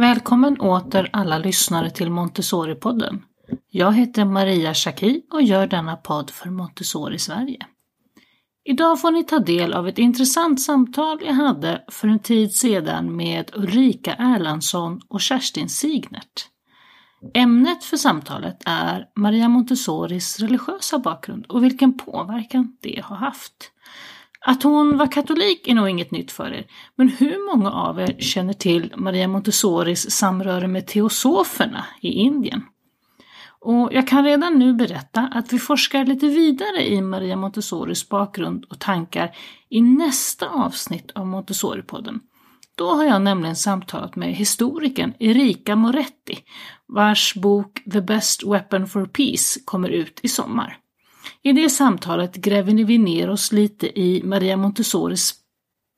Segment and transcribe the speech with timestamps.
[0.00, 3.22] Välkommen åter alla lyssnare till Montessori-podden.
[3.70, 7.66] Jag heter Maria Schacki och gör denna podd för Montessori Sverige.
[8.64, 13.16] Idag får ni ta del av ett intressant samtal jag hade för en tid sedan
[13.16, 16.48] med Ulrika Erlandsson och Kerstin Signert.
[17.34, 23.72] Ämnet för samtalet är Maria Montessoris religiösa bakgrund och vilken påverkan det har haft.
[24.46, 26.66] Att hon var katolik är nog inget nytt för er,
[26.96, 32.62] men hur många av er känner till Maria Montessoris samröre med teosoferna i Indien?
[33.60, 38.64] Och jag kan redan nu berätta att vi forskar lite vidare i Maria Montessoris bakgrund
[38.64, 39.36] och tankar
[39.68, 42.20] i nästa avsnitt av Montessori-podden.
[42.74, 46.38] Då har jag nämligen samtalat med historikern Erika Moretti,
[46.86, 50.78] vars bok The Best Weapon for Peace kommer ut i sommar.
[51.42, 55.34] I det samtalet gräver vi ner oss lite i Maria Montessoris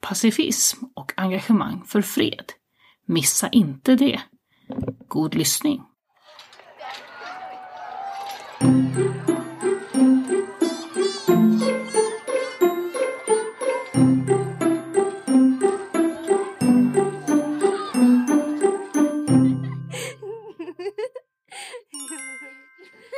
[0.01, 2.53] pacifism och engagemang för fred.
[3.07, 4.21] Missa inte det!
[5.09, 5.83] God lyssning!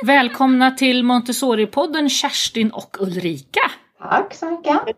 [0.05, 3.71] Välkomna till Montessori-podden Kerstin och Ulrika.
[3.99, 4.97] Tack så mycket.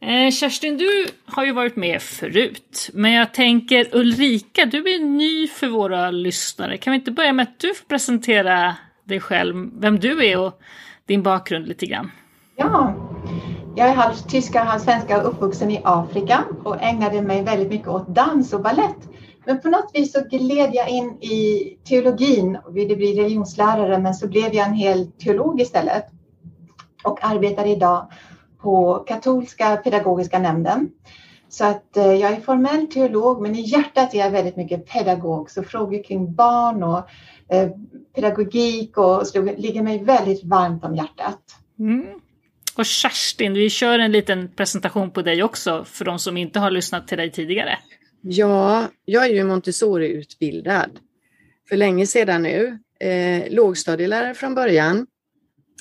[0.00, 5.48] Eh, Kerstin, du har ju varit med förut, men jag tänker Ulrika, du är ny
[5.48, 6.76] för våra lyssnare.
[6.76, 10.60] Kan vi inte börja med att du får presentera dig själv, vem du är och
[11.06, 12.10] din bakgrund lite grann?
[12.56, 12.94] Ja,
[13.76, 17.88] jag är halvt tyska, halvt svenska och uppvuxen i Afrika och ägnade mig väldigt mycket
[17.88, 19.08] åt dans och ballett
[19.48, 24.14] men på något vis så gled jag in i teologin och ville bli religionslärare men
[24.14, 26.04] så blev jag en hel teolog istället
[27.04, 28.10] och arbetar idag
[28.60, 30.90] på katolska pedagogiska nämnden.
[31.48, 35.50] Så att eh, jag är formell teolog men i hjärtat är jag väldigt mycket pedagog
[35.50, 36.98] så frågor kring barn och
[37.54, 37.70] eh,
[38.14, 41.40] pedagogik och så ligger mig väldigt varmt om hjärtat.
[41.78, 42.06] Mm.
[42.76, 46.70] Och Kerstin, vi kör en liten presentation på dig också för de som inte har
[46.70, 47.78] lyssnat till dig tidigare.
[48.30, 50.90] Ja, jag är ju Montessori-utbildad
[51.68, 52.78] för länge sedan nu.
[53.00, 55.06] Eh, lågstadielärare från början.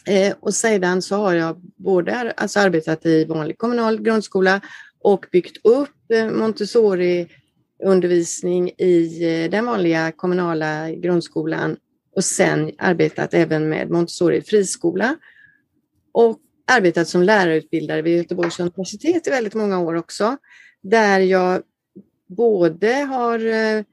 [0.08, 4.62] Eh, och sedan så har jag både alltså arbetat i vanlig kommunal grundskola
[5.00, 11.78] och byggt upp eh, Montessori-undervisning i eh, den vanliga kommunala grundskolan
[12.16, 15.16] och sen arbetat även med Montessori friskola.
[16.12, 20.38] Och arbetat som lärarutbildare vid Göteborgs universitet i väldigt många år också,
[20.82, 21.64] där jag
[22.28, 23.84] både har eh,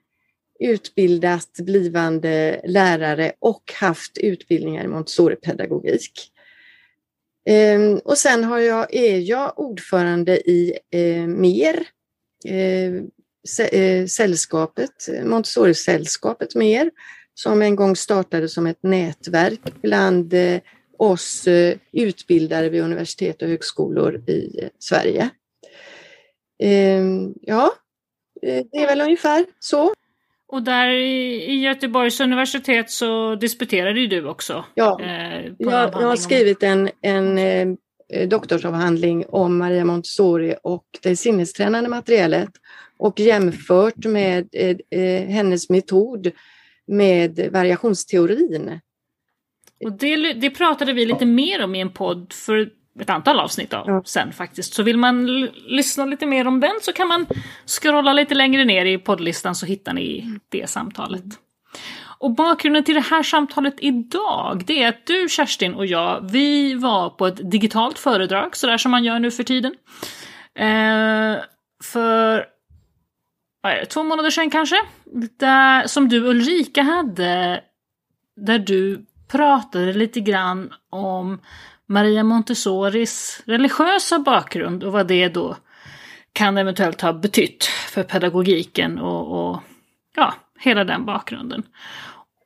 [0.61, 6.31] utbildat blivande lärare och haft utbildningar i Montessori-pedagogik.
[7.47, 11.87] Ehm, och sen har jag, är jag ordförande i eh, MER,
[12.47, 16.91] eh, sällskapet, Montessori-sällskapet MER,
[17.35, 20.35] som en gång startade som ett nätverk bland
[20.99, 21.49] oss
[21.93, 25.31] utbildare vid universitet och högskolor i Sverige.
[26.63, 27.73] Ehm, ja,
[28.45, 29.95] det är väl ungefär så.
[30.47, 34.65] Och där i Göteborgs universitet så disputerade ju du också.
[34.75, 41.17] Ja, eh, jag, jag, har skrivit en, en eh, doktorsavhandling om Maria Montessori och det
[41.17, 42.51] sinnestränande materialet
[42.97, 46.31] och jämfört med eh, eh, hennes metod
[46.87, 48.81] med variationsteorin.
[49.85, 53.73] Och det, det pratade vi lite mer om i en podd för ett antal avsnitt
[53.73, 54.03] av ja.
[54.05, 54.75] sen faktiskt.
[54.75, 55.27] Så vill man
[55.67, 57.27] lyssna lite mer om den så kan man
[57.67, 61.25] scrolla lite längre ner i poddlistan så hittar ni det samtalet.
[62.19, 66.75] Och bakgrunden till det här samtalet idag, det är att du Kerstin och jag, vi
[66.75, 69.75] var på ett digitalt föredrag, sådär som man gör nu för tiden.
[70.55, 71.43] Eh,
[71.85, 72.47] för
[73.63, 74.77] det, två månader sedan kanske,
[75.39, 77.61] där, som du Ulrika hade,
[78.37, 81.41] där du pratade lite grann om
[81.89, 85.57] Maria Montessoris religiösa bakgrund och vad det då
[86.33, 89.61] kan eventuellt ha betytt för pedagogiken och, och
[90.17, 91.63] ja, hela den bakgrunden.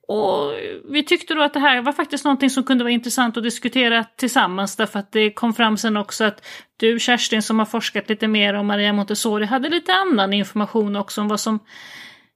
[0.08, 0.52] Och
[0.90, 4.04] vi tyckte då att det här var faktiskt någonting som kunde vara intressant att diskutera
[4.04, 6.46] tillsammans därför att det kom fram sen också att
[6.76, 11.20] du Kerstin som har forskat lite mer om Maria Montessori hade lite annan information också
[11.20, 11.58] om vad som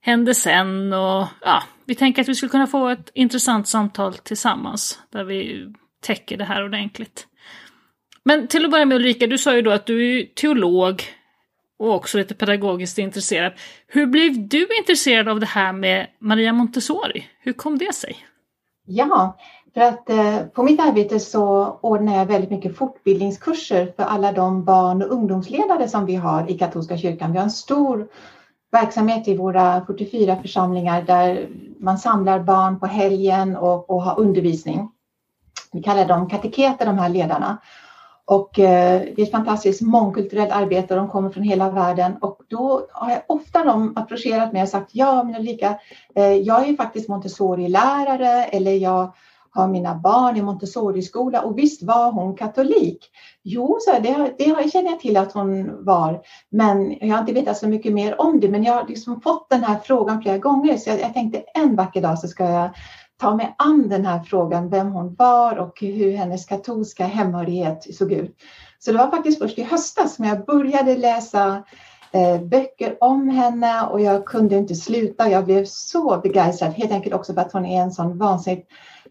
[0.00, 4.98] hände sen och ja, vi tänker att vi skulle kunna få ett intressant samtal tillsammans
[5.12, 5.66] där vi
[6.02, 7.26] täcker det här ordentligt.
[8.24, 11.02] Men till att börja med Ulrika, du sa ju då att du är teolog
[11.78, 13.52] och också lite pedagogiskt intresserad.
[13.86, 17.26] Hur blev du intresserad av det här med Maria Montessori?
[17.40, 18.16] Hur kom det sig?
[18.86, 19.38] Ja,
[19.74, 24.64] för att eh, på mitt arbete så ordnar jag väldigt mycket fortbildningskurser för alla de
[24.64, 27.32] barn och ungdomsledare som vi har i katolska kyrkan.
[27.32, 28.08] Vi har en stor
[28.72, 31.48] verksamhet i våra 44 församlingar där
[31.78, 34.91] man samlar barn på helgen och, och har undervisning.
[35.72, 37.58] Vi kallar dem kateketer, de här ledarna.
[38.24, 42.16] Och eh, det är ett fantastiskt mångkulturellt arbete och de kommer från hela världen.
[42.20, 45.78] Och då har jag ofta de approcherat mig och sagt ja, men Ulrika,
[46.14, 49.12] eh, jag är faktiskt Montessori-lärare eller jag
[49.54, 53.10] har mina barn i Montessori-skola och visst var hon katolik.
[53.42, 56.20] Jo, så det, det känner jag till att hon var,
[56.50, 58.48] men jag har inte vetat så mycket mer om det.
[58.48, 61.76] Men jag har liksom fått den här frågan flera gånger så jag, jag tänkte en
[61.76, 62.70] vacker dag så ska jag
[63.22, 68.12] ta mig an den här frågan, vem hon var och hur hennes katolska hemhörighet såg
[68.12, 68.36] ut.
[68.78, 71.62] Så det var faktiskt först i höstas som jag började läsa
[72.12, 75.30] eh, böcker om henne och jag kunde inte sluta.
[75.30, 78.68] Jag blev så begeistrad, helt enkelt också för att hon är en sån vansinnigt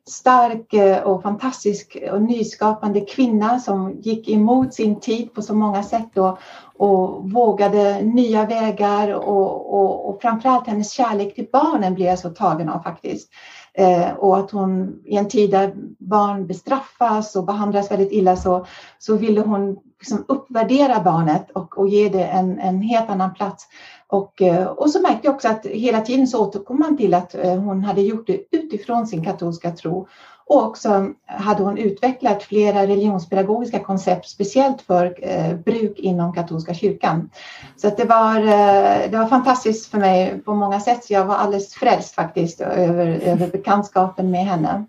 [0.08, 5.84] stark eh, och fantastisk och nyskapande kvinna som gick emot sin tid på så många
[5.84, 6.38] sätt och,
[6.78, 12.30] och vågade nya vägar och, och, och framförallt hennes kärlek till barnen blev jag så
[12.30, 13.30] tagen av faktiskt.
[13.74, 18.66] Eh, och att hon i en tid där barn bestraffas och behandlas väldigt illa så,
[19.00, 23.68] så ville hon liksom uppvärdera barnet och, och ge det en, en helt annan plats.
[24.08, 27.36] Och, eh, och så märkte jag också att hela tiden så återkom man till att
[27.36, 30.08] eh, hon hade gjort det utifrån sin katolska tro.
[30.52, 37.30] Och också hade hon utvecklat flera religionspedagogiska koncept speciellt för eh, bruk inom katolska kyrkan.
[37.76, 41.04] Så att det, var, eh, det var fantastiskt för mig på många sätt.
[41.04, 44.86] Så jag var alldeles frälst faktiskt över, över bekantskapen med henne.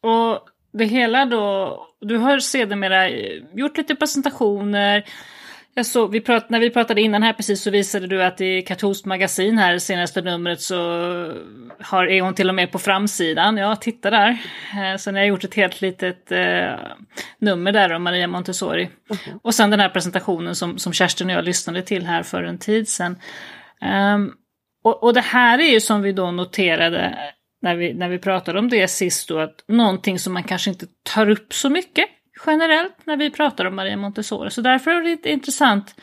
[0.00, 0.40] Och
[0.72, 3.08] det hela då, du har sedermera
[3.54, 5.04] gjort lite presentationer,
[5.78, 8.62] jag såg, vi prat, när vi pratade innan här precis så visade du att i
[8.62, 10.76] katolskt magasin här senaste numret så
[11.80, 13.56] har, är hon till och med på framsidan.
[13.56, 14.30] Ja, titta där.
[14.72, 16.74] Eh, så ni har gjort ett helt litet eh,
[17.38, 18.82] nummer där om Maria Montessori.
[18.82, 19.38] Mm.
[19.42, 22.58] Och sen den här presentationen som, som Kerstin och jag lyssnade till här för en
[22.58, 23.18] tid sedan.
[24.14, 24.32] Um,
[24.84, 27.18] och, och det här är ju som vi då noterade
[27.62, 30.86] när vi, när vi pratade om det sist då, att någonting som man kanske inte
[31.14, 32.08] tar upp så mycket
[32.46, 34.50] generellt när vi pratar om Maria Montessori.
[34.50, 35.94] Så därför är det intressant.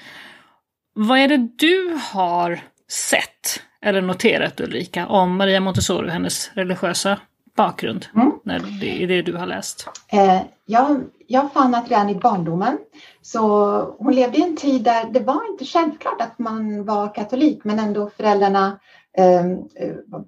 [0.93, 2.59] Vad är det du har
[2.89, 7.19] sett eller noterat Ulrika om Maria Montessori och hennes religiösa
[7.57, 8.31] bakgrund mm.
[8.43, 9.89] när det, i det du har läst?
[10.11, 12.77] Eh, jag, jag fann att redan i barndomen
[13.21, 13.47] så
[13.99, 17.79] hon levde i en tid där det var inte självklart att man var katolik men
[17.79, 18.79] ändå föräldrarna
[19.17, 19.43] eh,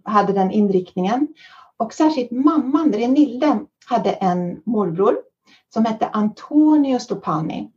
[0.04, 1.28] hade den inriktningen.
[1.78, 5.16] Och särskilt mamman, Renilde, hade en morbror
[5.74, 7.72] som hette Antonio Stopani.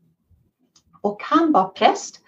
[1.01, 2.21] Och han var präst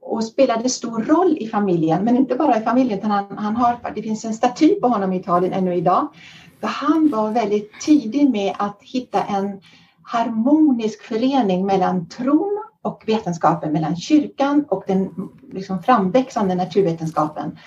[0.00, 3.92] och spelade stor roll i familjen, men inte bara i familjen, utan han, han har,
[3.94, 6.08] det finns en staty på honom i Italien ännu idag.
[6.60, 9.60] För han var väldigt tidig med att hitta en
[10.02, 17.58] harmonisk förening mellan tron och vetenskapen, mellan kyrkan och den liksom framväxande naturvetenskapen.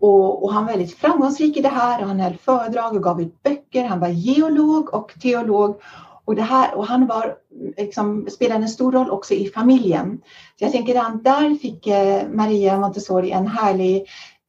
[0.00, 3.22] Och, och, han var väldigt framgångsrik i det här och han höll föredrag och gav
[3.22, 3.84] ut böcker.
[3.84, 5.80] Han var geolog och teolog
[6.24, 7.36] och, det här, och han var,
[7.76, 10.20] liksom, spelade en stor roll också i familjen.
[10.58, 14.06] Så jag tänker att där fick eh, Maria Montessori en härlig,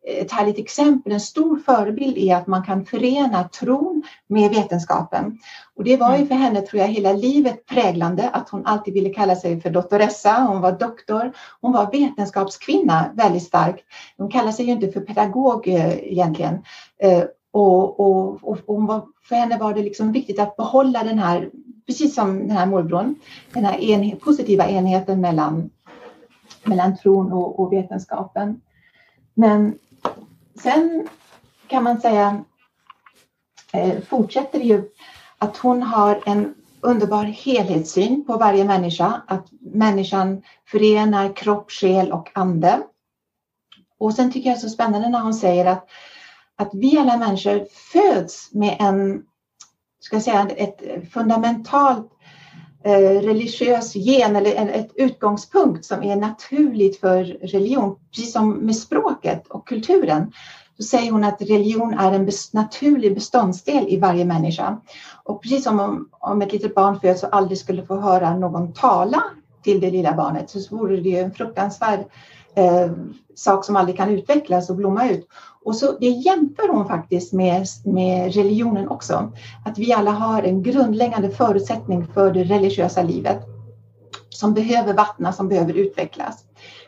[0.07, 5.39] ett härligt exempel, en stor förebild i att man kan förena tron med vetenskapen.
[5.75, 6.27] Och det var ju mm.
[6.27, 10.33] för henne, tror jag, hela livet präglande att hon alltid ville kalla sig för doktoressa.
[10.33, 11.33] Hon var doktor.
[11.61, 13.83] Hon var vetenskapskvinna väldigt starkt.
[14.17, 16.63] Hon kallade sig ju inte för pedagog eh, egentligen.
[17.53, 21.51] Och, och, och, och för henne var det liksom viktigt att behålla den här,
[21.87, 23.15] precis som den här morbrorn,
[23.53, 25.69] den här enhet, positiva enheten mellan,
[26.63, 28.61] mellan tron och, och vetenskapen.
[29.33, 29.79] Men
[30.63, 31.07] sen
[31.67, 32.43] kan man säga
[33.73, 34.89] eh, fortsätter det ju
[35.37, 42.29] att hon har en underbar helhetssyn på varje människa, att människan förenar kropp, själ och
[42.33, 42.81] ande.
[43.97, 45.89] Och sen tycker jag det är så spännande när hon säger att
[46.57, 49.23] att vi alla människor föds med en,
[49.99, 52.11] ska jag säga, ett fundamentalt
[52.83, 58.75] eh, religiös gen eller en, ett utgångspunkt som är naturligt för religion, precis som med
[58.75, 60.31] språket och kulturen.
[60.77, 64.81] Så säger hon att religion är en naturlig beståndsdel i varje människa.
[65.23, 68.73] Och precis som om, om ett litet barn föds och aldrig skulle få höra någon
[68.73, 69.23] tala
[69.63, 72.05] till det lilla barnet så vore det ju en fruktansvärd
[72.55, 72.91] eh,
[73.35, 75.27] sak som aldrig kan utvecklas och blomma ut.
[75.63, 79.31] Och så det jämför hon faktiskt med, med religionen också.
[79.65, 83.39] Att vi alla har en grundläggande förutsättning för det religiösa livet
[84.29, 86.45] som behöver vattnas, som behöver utvecklas.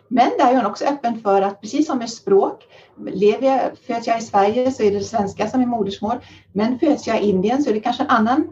[0.08, 2.64] Men där är hon också öppen för att precis som med språk,
[3.08, 6.18] lever jag, föds jag i Sverige så är det, svenska som är modersmål.
[6.54, 8.48] Men föds jag i Indien så är det kanske en annan,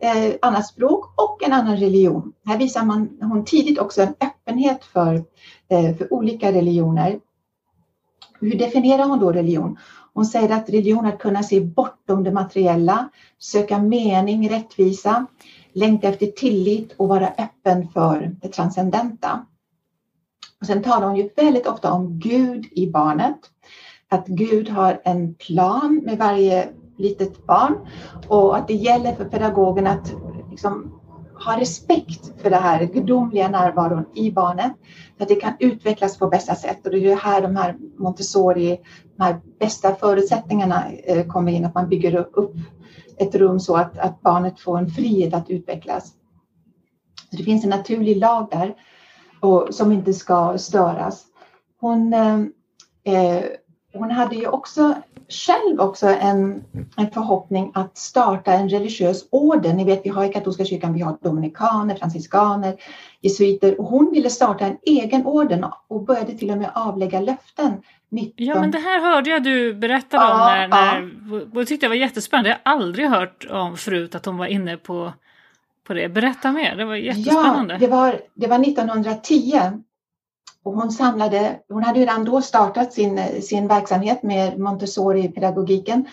[0.00, 2.32] eh, annat språk och en annan religion.
[2.46, 4.37] Här visar man hon tidigt också en öppenhet
[4.84, 5.14] för,
[5.68, 7.20] eh, för olika religioner.
[8.40, 9.78] Hur definierar hon då religion?
[10.14, 15.26] Hon säger att religion är att kunna se bortom det materiella, söka mening, rättvisa,
[15.72, 19.46] längta efter tillit och vara öppen för det transcendenta.
[20.60, 23.38] Och sen talar hon ju väldigt ofta om Gud i barnet.
[24.08, 27.74] Att Gud har en plan med varje litet barn
[28.28, 30.14] och att det gäller för pedagogen att
[30.50, 30.97] liksom
[31.44, 34.72] ha respekt för det här gudomliga närvaron i barnet
[35.16, 36.86] så att det kan utvecklas på bästa sätt.
[36.86, 38.80] Och det är här de här Montessori,
[39.16, 42.56] de här bästa förutsättningarna eh, kommer in, att man bygger upp
[43.18, 46.12] ett rum så att, att barnet får en frihet att utvecklas.
[47.30, 48.74] Så det finns en naturlig lag där
[49.40, 51.24] och, som inte ska störas.
[51.80, 52.40] Hon, eh,
[53.04, 53.44] eh
[53.94, 54.94] hon hade ju också
[55.28, 56.64] själv också en,
[56.96, 59.76] en förhoppning att starta en religiös orden.
[59.76, 62.76] Ni vet, vi har i katolska kyrkan, vi har dominikaner, franciskaner,
[63.20, 67.72] jesuiter och hon ville starta en egen orden och började till och med avlägga löften.
[68.10, 68.32] 19...
[68.36, 71.42] Ja, men det här hörde jag du berättade ja, om när, när ja.
[71.42, 72.48] och det tyckte jag var jättespännande.
[72.48, 75.12] Jag har aldrig hört om förut att hon var inne på,
[75.86, 76.08] på det.
[76.08, 77.74] Berätta mer, det var jättespännande.
[77.74, 79.60] Ja, det var, det var 1910
[80.68, 86.06] och hon, samlade, hon hade redan då startat sin, sin verksamhet med Montessori-pedagogiken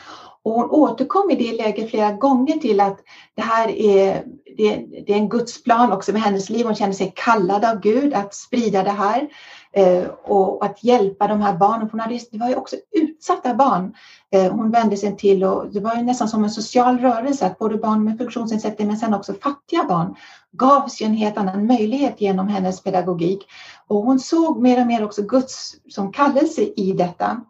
[0.44, 3.00] och hon återkom i det läget flera gånger till att
[3.36, 4.24] det här är,
[4.58, 6.66] det, det är en gudsplan också med hennes liv.
[6.66, 9.28] Hon kände sig kallad av Gud att sprida det här
[9.72, 11.90] eh, och att hjälpa de här barnen.
[11.92, 13.94] Hon hade, det var ju också utsatta barn
[14.36, 17.60] Eh, hon vände sig till och det var ju nästan som en social rörelse att
[17.60, 20.16] både barn med funktionsnedsättning men sen också fattiga barn
[20.52, 23.48] gavs ju en helt annan möjlighet genom hennes pedagogik.
[23.88, 27.42] Och hon såg mer och mer också Guds som kallelse i detta.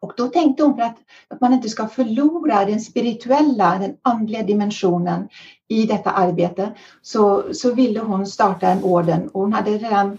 [0.00, 0.96] Och då tänkte hon för att,
[1.28, 5.28] att man inte ska förlora den spirituella, den andliga dimensionen
[5.68, 10.18] i detta arbete så, så ville hon starta en orden och hon hade redan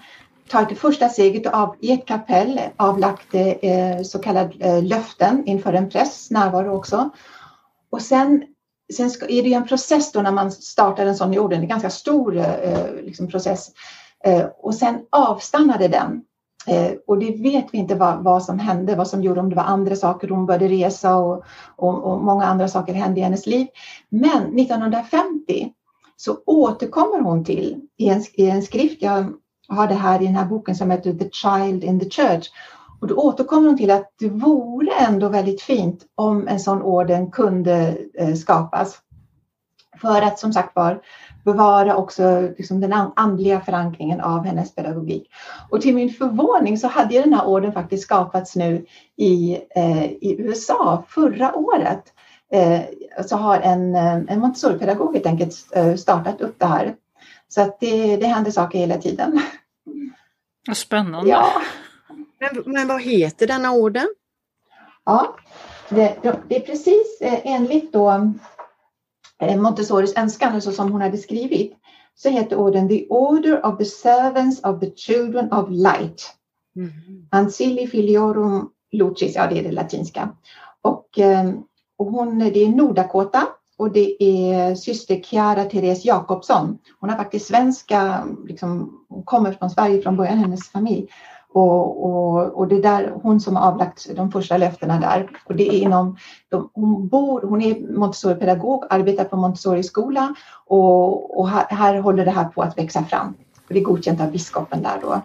[0.49, 5.73] tagit det första steget av, i ett kapell avlagt eh, så kallade eh, löften inför
[5.73, 7.09] en prästs närvaro också.
[7.91, 8.43] Och sen,
[8.93, 11.67] sen ska, är det en process då när man startar en sån i orden, en
[11.67, 13.71] ganska stor eh, liksom process.
[14.23, 16.21] Eh, och sen avstannade den.
[16.67, 19.55] Eh, och det vet vi inte vad, vad som hände, vad som gjorde, om det
[19.55, 21.43] var andra saker, hon började resa och,
[21.75, 23.67] och, och många andra saker hände i hennes liv.
[24.09, 25.73] Men 1950
[26.15, 29.33] så återkommer hon till i en, i en skrift, jag
[29.69, 32.47] har det här i den här boken som heter The Child in the Church.
[33.01, 37.31] Och då återkommer hon till att det vore ändå väldigt fint om en sån orden
[37.31, 38.97] kunde eh, skapas.
[40.01, 41.01] För att som sagt var
[41.45, 45.29] bevara också liksom den andliga förankringen av hennes pedagogik.
[45.69, 48.85] Och till min förvåning så hade den här orden faktiskt skapats nu
[49.15, 52.03] i, eh, i USA förra året.
[52.51, 52.81] Eh,
[53.25, 56.95] så har en, eh, en Montessori-pedagog helt enkelt eh, startat upp det här.
[57.47, 59.41] Så att det, det händer saker hela tiden.
[60.69, 61.29] Vad spännande.
[61.29, 61.61] Ja.
[62.39, 64.07] Men, men vad heter denna orden?
[65.05, 65.35] Ja,
[65.89, 68.33] det, det är precis eh, enligt då
[69.41, 71.73] Eh, Montessoris önskan, så som hon hade skrivit,
[72.15, 76.35] så heter orden The Order of the Servants of the Children of Light.
[76.75, 76.91] Mm.
[77.31, 80.29] Ancilli filiorum lucis, ja det är det latinska.
[80.81, 81.53] Och, eh,
[81.97, 83.47] och hon, det är Nordakota
[83.79, 86.77] och det är syster Chiara Therese Jakobsson.
[86.99, 91.07] Hon är faktiskt svenska, liksom, hon kommer från Sverige från början, hennes familj.
[91.53, 95.29] Och, och, och det är där hon som har avlagt de första löftena där.
[95.45, 96.17] Och det är inom,
[96.49, 102.31] de, hon, bor, hon är Montessori-pedagog, arbetar på Montessori-skola och, och här, här, håller det
[102.31, 103.27] här på att växa fram.
[103.67, 105.21] Och det är godkänt av biskopen där då.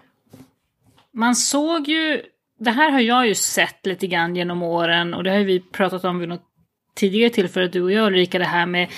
[1.13, 2.23] Man såg ju,
[2.59, 6.05] det här har jag ju sett lite grann genom åren och det har vi pratat
[6.05, 6.54] om vid något
[6.95, 8.89] tidigare tillfälle, du och jag Ulrika, det här med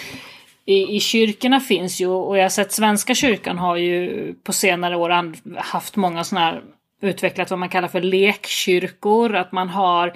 [0.65, 4.97] i, i kyrkorna finns ju, och jag har sett Svenska kyrkan har ju på senare
[4.97, 6.62] år haft många sådana här
[7.03, 9.35] utvecklat vad man kallar för lekkyrkor.
[9.35, 10.12] Att man har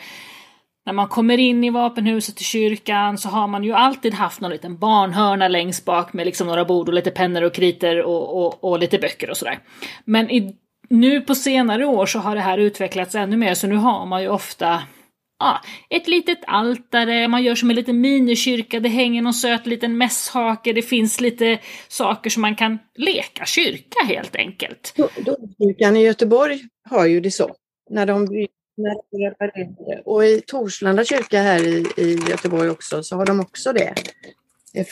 [0.87, 4.51] när man kommer in i vapenhuset i kyrkan så har man ju alltid haft någon
[4.51, 8.65] liten barnhörna längst bak med liksom några bord och lite pennor och kriter och, och,
[8.65, 9.59] och lite böcker och sådär.
[10.05, 10.57] Men i,
[10.89, 14.23] nu på senare år så har det här utvecklats ännu mer så nu har man
[14.23, 14.83] ju ofta
[15.41, 19.99] ja, ett litet altare, man gör som en liten minikyrka, det hänger någon söt liten
[19.99, 24.95] mässhake, det finns lite saker som man kan leka kyrka helt enkelt.
[24.97, 27.55] Domkyrkan i Göteborg har ju det så.
[27.91, 28.25] När de,
[28.77, 33.95] när och i Torslanda kyrka här i, i Göteborg också så har de också det.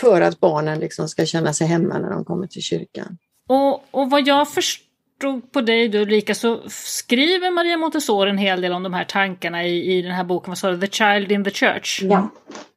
[0.00, 3.18] För att barnen liksom ska känna sig hemma när de kommer till kyrkan.
[3.48, 4.87] Och, och vad jag förstår
[5.20, 9.04] drog på dig då Ulrika så skriver Maria Montessori en hel del om de här
[9.04, 12.02] tankarna i, i den här boken, vad sa du, The Child in the Church?
[12.02, 12.28] Ja.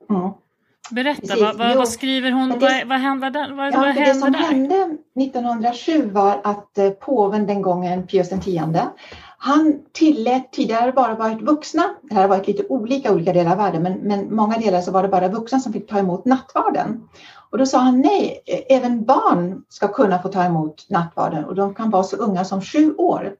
[0.09, 0.31] Mm.
[0.91, 2.49] Berätta, vad, vad, vad, skriver hon?
[2.49, 4.39] Det, vad, vad hände, vad, ja, vad hände Det som där?
[4.39, 8.45] hände 1907 var att eh, påven den gången, Pius X,
[9.43, 13.57] han tillät tidigare bara varit vuxna, det här har varit lite olika olika delar av
[13.57, 17.07] världen, men, men många delar så var det bara vuxna som fick ta emot nattvarden.
[17.49, 21.73] Och då sa han nej, även barn ska kunna få ta emot nattvarden och de
[21.73, 23.35] kan vara så unga som sju år.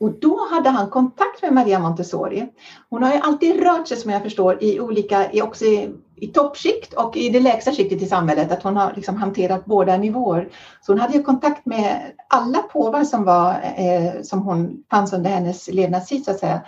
[0.00, 2.48] Och då hade han kontakt med Maria Montessori.
[2.90, 6.26] Hon har ju alltid rört sig som jag förstår i olika, i också i, i
[6.26, 10.48] toppskikt och i det lägsta skiktet i samhället, att hon har liksom hanterat båda nivåer.
[10.80, 15.30] Så hon hade ju kontakt med alla påvar som, var, eh, som hon fanns under
[15.30, 16.60] hennes levnadstid så att säga.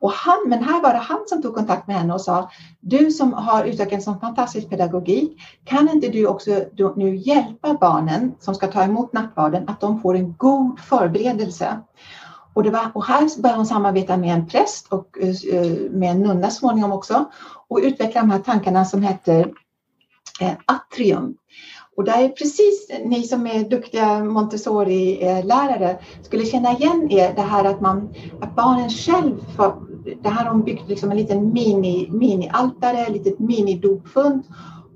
[0.00, 2.50] Och han, men här var det han som tog kontakt med henne och sa,
[2.80, 6.50] du som har utvecklat en sån fantastisk pedagogik, kan inte du också
[6.96, 11.80] nu hjälpa barnen som ska ta emot nattvarden, att de får en god förberedelse?
[12.54, 16.20] Och, det var, och här började hon samarbeta med en präst och eh, med en
[16.20, 17.30] nunna småningom också
[17.68, 19.52] och utveckla de här tankarna som heter
[20.40, 21.36] eh, atrium.
[21.96, 27.42] Och där är precis ni som är duktiga Montessori-lärare eh, skulle känna igen er det
[27.42, 29.74] här att, man, att barnen själv får,
[30.22, 34.44] det här har hon byggt liksom en liten mini, mini-altare, ett litet minidopfund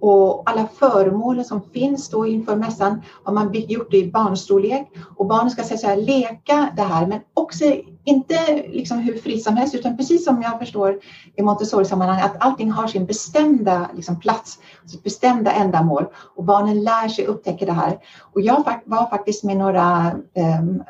[0.00, 5.26] och alla föremål som finns då inför mässan har man gjort det i barnstorlek och
[5.26, 7.64] barnen ska så här, leka det här men också
[8.05, 10.99] inte liksom hur fritt som helst utan precis som jag förstår
[11.37, 17.09] i Montessori-sammanhang att allting har sin bestämda liksom, plats, sitt bestämda ändamål och barnen lär
[17.09, 17.99] sig upptäcka det här.
[18.33, 20.12] Och jag var faktiskt med några
[20.61, 20.83] um,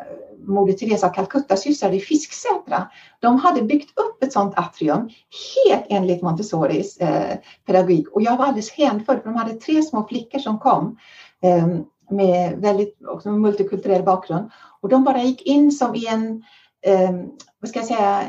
[0.48, 2.90] Moder Teresa av Calcutta-systrar i Fisksätra.
[3.20, 5.08] De hade byggt upp ett sådant atrium
[5.64, 7.36] helt enligt Montessoris eh,
[7.66, 10.98] pedagogik och jag var alldeles hänförd för de hade tre små flickor som kom
[11.42, 11.66] eh,
[12.10, 14.50] med väldigt också multikulturell bakgrund
[14.80, 16.44] och de bara gick in som i en,
[16.86, 17.10] eh,
[17.60, 18.22] vad ska jag säga,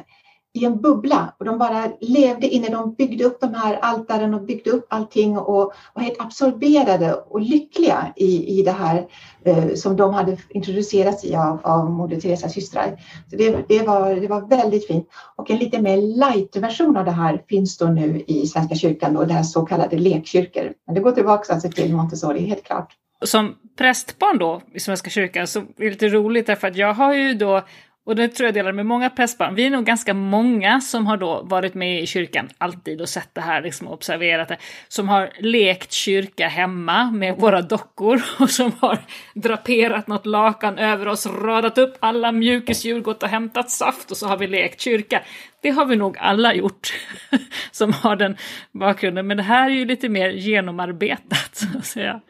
[0.53, 2.69] i en bubbla och de bara levde inne.
[2.69, 7.41] De byggde upp de här altaren och byggde upp allting och var helt absorberade och
[7.41, 9.07] lyckliga i, i det här
[9.45, 13.01] eh, som de hade introducerats i av, av Moder Teresas systrar.
[13.29, 15.07] Så det, det, var, det var väldigt fint.
[15.35, 19.23] Och en lite mer light-version av det här finns då nu i Svenska kyrkan, då,
[19.23, 20.73] det här så kallade lekkyrkor.
[20.85, 22.93] Men det går tillbaka alltså till Montessori, helt klart.
[23.25, 27.13] Som prästbarn då i Svenska kyrkan så är det lite roligt därför att jag har
[27.13, 27.61] ju då
[28.09, 29.55] och det tror jag delar med många prästbarn.
[29.55, 33.29] Vi är nog ganska många som har då varit med i kyrkan alltid och sett
[33.33, 34.57] det här, liksom observerat det.
[34.87, 38.99] Som har lekt kyrka hemma med våra dockor och som har
[39.33, 44.27] draperat något lakan över oss, radat upp alla mjukisdjur, gått och hämtat saft och så
[44.27, 45.21] har vi lekt kyrka.
[45.61, 46.93] Det har vi nog alla gjort
[47.71, 48.37] som har den
[48.71, 49.27] bakgrunden.
[49.27, 51.49] Men det här är ju lite mer genomarbetat.
[51.71, 52.21] Så att säga.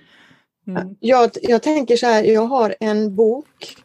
[0.67, 0.95] Mm.
[0.99, 3.75] Jag, jag tänker så här, jag har en bok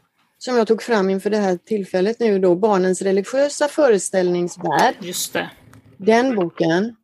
[0.45, 4.95] som jag tog fram inför det här tillfället nu då, Barnens religiösa föreställningsvärld.
[5.01, 5.51] Just det.
[5.97, 6.97] Den boken.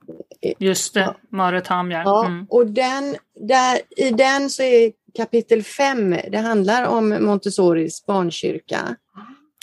[0.58, 2.02] Just det, Marit Hamjar.
[2.04, 2.46] Ja, mm.
[2.50, 8.96] och den, där, i den så är kapitel 5, det handlar om Montessoris barnkyrka.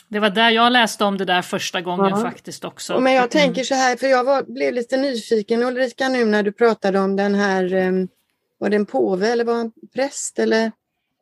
[0.10, 2.22] Det var där jag läste om det där första gången ja.
[2.22, 3.00] faktiskt också.
[3.00, 6.52] Men jag tänker så här, för jag var, blev lite nyfiken Ulrika nu när du
[6.52, 8.08] pratade om den här, um,
[8.58, 10.62] var det en påve eller var en präst eller?
[10.64, 10.72] Det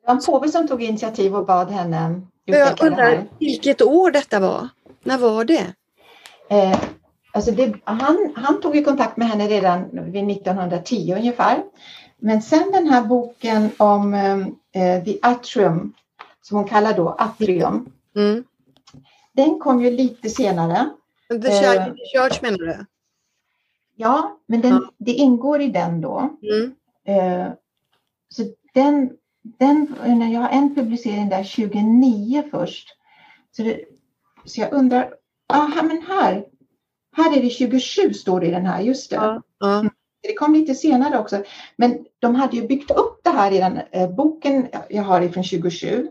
[0.08, 4.70] var en påve som tog initiativ och bad henne jag undrar vilket år detta var?
[5.04, 5.74] När var det?
[6.50, 6.80] Eh,
[7.32, 11.64] alltså det, han, han tog i kontakt med henne redan vid 1910 ungefär.
[12.18, 15.94] Men sen den här boken om eh, The Atrium,
[16.42, 18.44] som hon kallar då Atrium, mm.
[19.34, 20.90] den kom ju lite senare.
[21.30, 22.86] The eh, Church menar du?
[23.96, 24.92] Ja, men den, ja.
[24.98, 26.30] det ingår i den då.
[26.42, 26.76] Mm.
[27.06, 27.52] Eh,
[28.30, 29.12] så den
[29.58, 32.90] den, jag har en publicering där 29 först.
[33.52, 33.80] Så, det,
[34.46, 35.14] så jag undrar,
[35.54, 36.46] aha, men här,
[37.18, 39.16] här är det 27 står det i den här, just det.
[39.16, 39.80] Ja, ja.
[39.80, 39.92] Mm.
[40.28, 41.44] Det kom lite senare också.
[41.76, 45.44] Men de hade ju byggt upp det här i den eh, boken jag har ifrån
[45.44, 46.08] 27.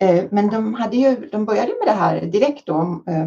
[0.00, 3.02] Eh, men de, hade ju, de började med det här direkt då.
[3.06, 3.26] Eh,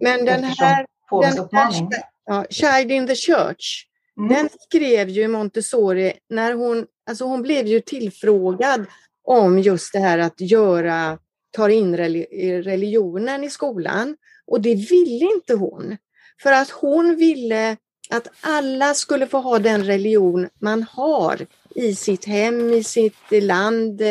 [0.00, 1.86] men den här, den här
[2.24, 3.86] ja, Child in the Church,
[4.18, 4.28] mm.
[4.28, 8.86] den skrev ju Montessori när hon Alltså hon blev ju tillfrågad
[9.24, 11.18] om just det här att göra,
[11.50, 15.96] ta in religionen i skolan och det ville inte hon.
[16.42, 17.76] För att hon ville
[18.10, 24.02] att alla skulle få ha den religion man har i sitt hem, i sitt land,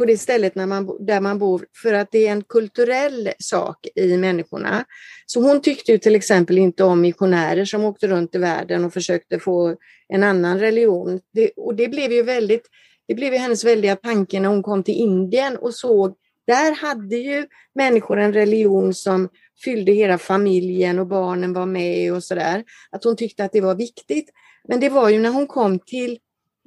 [0.00, 3.86] på det stället när man, där man bor, för att det är en kulturell sak
[3.94, 4.84] i människorna.
[5.26, 8.92] Så hon tyckte ju till exempel inte om missionärer som åkte runt i världen och
[8.92, 9.76] försökte få
[10.08, 11.20] en annan religion.
[11.32, 12.66] Det, och det blev ju väldigt,
[13.08, 16.14] det blev ju hennes väldiga tanke när hon kom till Indien och såg
[16.46, 19.28] Där hade ju människor en religion som
[19.64, 22.64] fyllde hela familjen och barnen var med och sådär.
[22.90, 24.30] Att hon tyckte att det var viktigt.
[24.68, 26.18] Men det var ju när hon kom till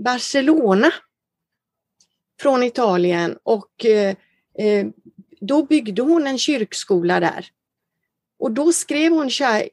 [0.03, 0.91] Barcelona
[2.43, 4.15] från Italien och eh,
[4.59, 4.85] eh
[5.41, 7.47] då byggde hon en kyrkskola där.
[8.39, 9.29] Och då skrev hon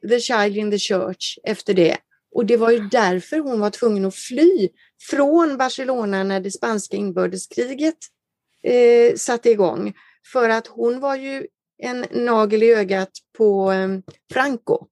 [0.09, 1.97] The Child in the Church efter det.
[2.35, 4.69] Och det var ju därför hon var tvungen att fly
[5.09, 7.97] från Barcelona när det spanska inbördeskriget
[8.63, 9.93] eh, satte igång.
[10.31, 13.89] För att hon var ju en nagel i ögat på eh,
[14.33, 14.87] Franco.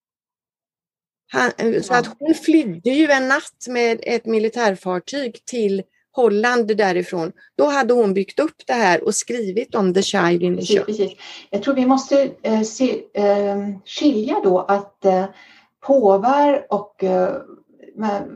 [1.31, 7.31] Han, eh, så att hon flydde ju en natt med ett militärfartyg till Holland därifrån.
[7.57, 10.85] Då hade hon byggt upp det här och skrivit om The Child in the precis,
[10.85, 11.11] precis.
[11.49, 15.25] Jag tror vi måste eh, se, eh, skilja då att eh,
[15.87, 17.29] påvar och eh,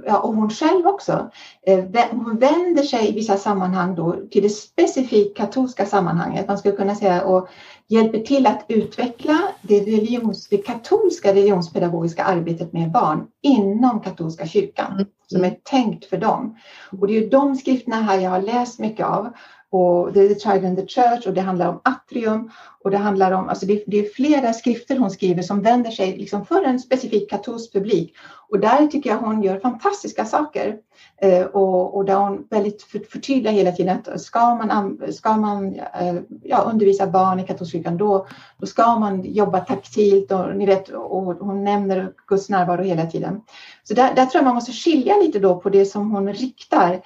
[0.05, 1.31] ja, och hon själv också,
[1.67, 6.75] eh, hon vänder sig i vissa sammanhang då till det specifikt katolska sammanhanget, man skulle
[6.75, 7.47] kunna säga, och
[7.87, 14.93] hjälper till att utveckla det, religions, det katolska religionspedagogiska arbetet med barn inom katolska kyrkan,
[14.93, 15.05] mm.
[15.33, 16.57] Som är tänkt för dem.
[16.99, 19.29] Och det är ju de skrifterna här jag har läst mycket av.
[19.69, 22.51] Och The Child in the Church och det handlar om atrium
[22.83, 26.17] och det handlar om, alltså det, det, är flera skrifter hon skriver som vänder sig
[26.17, 28.13] liksom för en specifik katolsk publik.
[28.49, 30.77] Och där tycker jag hon gör fantastiska saker.
[31.21, 35.75] Eh, och, och där hon väldigt för, förtydligar hela tiden att ska man, ska man
[35.75, 40.65] eh, ja, undervisa barn i katolska kyrkan då, då ska man jobba taktilt och, ni
[40.65, 43.41] vet, och hon nämner Guds närvaro hela tiden.
[43.83, 47.01] Så där, där tror jag man måste skilja lite då på det som hon riktar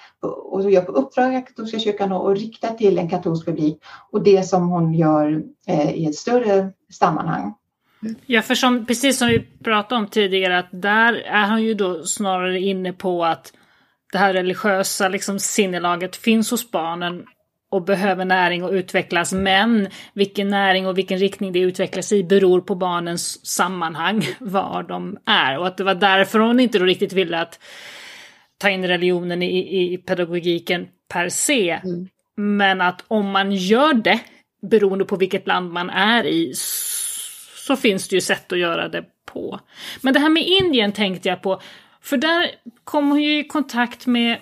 [0.52, 4.24] och gör på uppdrag av katolska kyrkan och, och riktar till en katolsk publik och
[4.24, 7.54] det som hon gör eh, i ett större sammanhang.
[8.26, 12.04] Ja, för som, precis som vi pratade om tidigare, att där är han ju då
[12.04, 13.54] snarare inne på att
[14.12, 17.26] det här religiösa liksom, sinnelaget finns hos barnen
[17.70, 22.62] och behöver näring och utvecklas, men vilken näring och vilken riktning det utvecklas i beror
[22.62, 25.58] på barnens sammanhang, var de är.
[25.58, 27.60] Och att det var därför hon inte då riktigt ville att
[28.58, 31.70] ta in religionen i, i pedagogiken per se.
[31.70, 32.08] Mm.
[32.36, 34.20] Men att om man gör det,
[34.62, 36.54] beroende på vilket land man är i,
[37.68, 39.60] så finns det ju sätt att göra det på.
[40.02, 41.62] Men det här med Indien tänkte jag på,
[42.02, 42.52] för där
[42.84, 44.38] kommer hon ju i kontakt med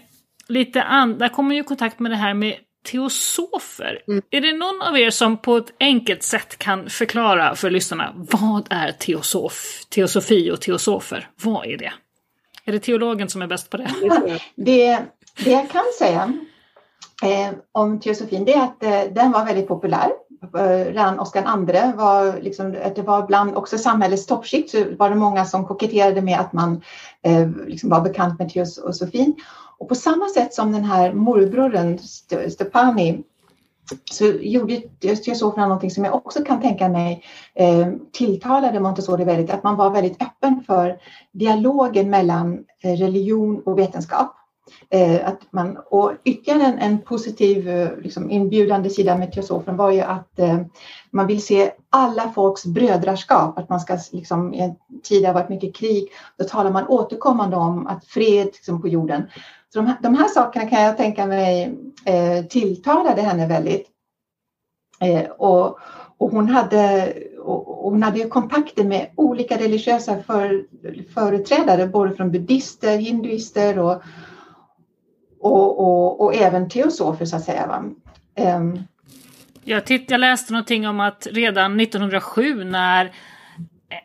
[0.48, 4.02] lite andra, där kommer hon ju i kontakt med det här med teosofer.
[4.08, 4.22] Mm.
[4.30, 8.68] Är det någon av er som på ett enkelt sätt kan förklara för lyssnarna vad
[8.70, 11.30] är teosof, teosofi och teosofer?
[11.44, 11.94] Vad är det?
[12.66, 13.90] Är det teologen som är bäst på det?
[14.56, 15.04] Det,
[15.36, 16.34] det jag kan säga
[17.24, 20.12] eh, om teosofin det är att eh, den var väldigt populär.
[20.58, 25.10] Eh, redan Oscar II var, liksom, eh, det var bland också samhällets toppskikt så var
[25.10, 26.82] det många som koketterade med att man
[27.22, 29.36] eh, liksom var bekant med teosofin.
[29.78, 32.00] Och på samma sätt som den här morbrorn
[32.50, 33.24] Stepani
[34.12, 37.24] så gjorde teosoferna någonting som jag också kan tänka mig
[37.56, 40.98] eh, tilltalade Montessori väldigt, att man var väldigt öppen för
[41.32, 44.36] dialogen mellan eh, religion och vetenskap.
[44.90, 49.92] Eh, att man, och ytterligare en, en positiv eh, liksom inbjudande sida med teosofen var
[49.92, 50.60] ju att eh,
[51.12, 55.34] man vill se alla folks brödraskap, att man ska liksom, i en tid där det
[55.34, 59.24] varit mycket krig, då talar man återkommande om att fred liksom, på jorden.
[59.74, 63.88] Så de, de här sakerna kan jag tänka mig eh, tilltalade henne väldigt.
[65.02, 65.80] Eh, och,
[66.18, 70.66] och hon hade, och hon hade kontakter med olika religiösa för,
[71.14, 74.02] företrädare, både från buddister, hinduister och,
[75.46, 77.68] och, och, och även teosofer så att säga.
[77.68, 77.84] Va?
[78.58, 78.84] Um,
[79.64, 83.12] jag, titt, jag läste någonting om att redan 1907 när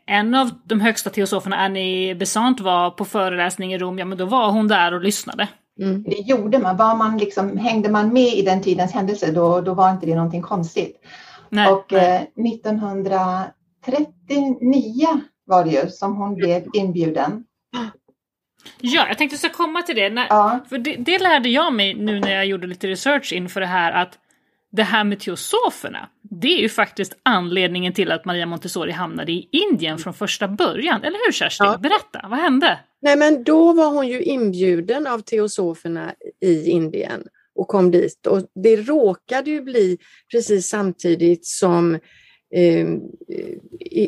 [0.06, 4.24] en av de högsta teosoferna, Annie Besant, var på föreläsning i Rom, ja men då
[4.24, 5.48] var hon där och lyssnade.
[5.80, 6.02] Mm.
[6.02, 6.76] Det gjorde man.
[6.76, 10.14] Var man liksom, hängde man med i den tidens händelser då, då var inte det
[10.14, 10.96] någonting konstigt.
[11.48, 12.30] Nej, och nej.
[12.36, 15.06] Eh, 1939
[15.46, 17.44] var det ju som hon blev inbjuden.
[18.80, 20.10] Ja, jag tänkte så komma till det.
[20.10, 20.60] När, ja.
[20.68, 23.92] För det, det, lärde jag mig nu när jag gjorde lite research inför det här
[23.92, 24.18] att
[24.72, 29.48] det här med teosoferna, det är ju faktiskt anledningen till att Maria Montessori hamnade i
[29.52, 31.02] Indien från första början.
[31.02, 31.66] Eller hur Kerstin?
[31.66, 31.78] Ja.
[31.78, 32.78] Berätta, vad hände?
[33.02, 37.22] Nej men då var hon ju inbjuden av teosoferna i Indien
[37.54, 38.26] och kom dit.
[38.26, 39.98] Och det råkade ju bli
[40.32, 41.98] precis samtidigt som
[42.54, 42.88] eh,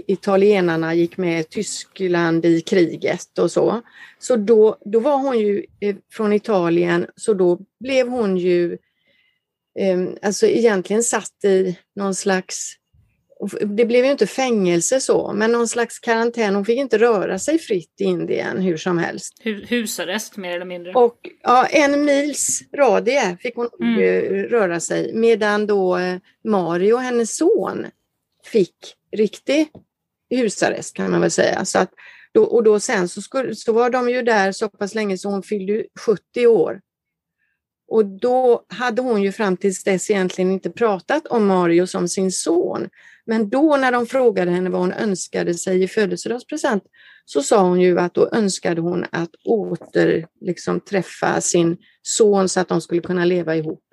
[0.06, 3.80] italienarna gick med Tyskland i kriget och så.
[4.18, 8.72] Så då, då var hon ju eh, från Italien, så då blev hon ju
[9.78, 12.76] eh, alltså egentligen satt i någon slags
[13.50, 16.54] det blev ju inte fängelse så, men någon slags karantän.
[16.54, 19.32] Hon fick inte röra sig fritt i Indien hur som helst.
[19.68, 20.92] Husarrest mer eller mindre.
[20.92, 24.44] Och ja, en mils radie fick hon mm.
[24.48, 27.86] röra sig medan då eh, Mario, hennes son,
[28.46, 28.76] fick
[29.16, 29.68] riktig
[30.30, 31.64] husarrest kan man väl säga.
[31.64, 31.90] Så att
[32.34, 35.28] då, och då sen så, skulle, så var de ju där så pass länge så
[35.28, 36.80] hon fyllde 70 år.
[37.88, 42.32] Och då hade hon ju fram tills dess egentligen inte pratat om Mario som sin
[42.32, 42.88] son.
[43.24, 46.84] Men då när de frågade henne vad hon önskade sig i födelsedagspresent
[47.24, 52.60] så sa hon ju att då önskade hon att åter liksom, träffa sin son så
[52.60, 53.84] att de skulle kunna leva ihop.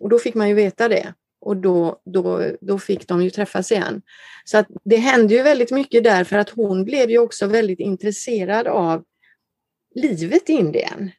[0.00, 3.72] Och då fick man ju veta det och då, då, då fick de ju träffas
[3.72, 4.02] igen.
[4.44, 7.80] Så att det hände ju väldigt mycket där för att hon blev ju också väldigt
[7.80, 9.04] intresserad av
[9.94, 11.10] livet i Indien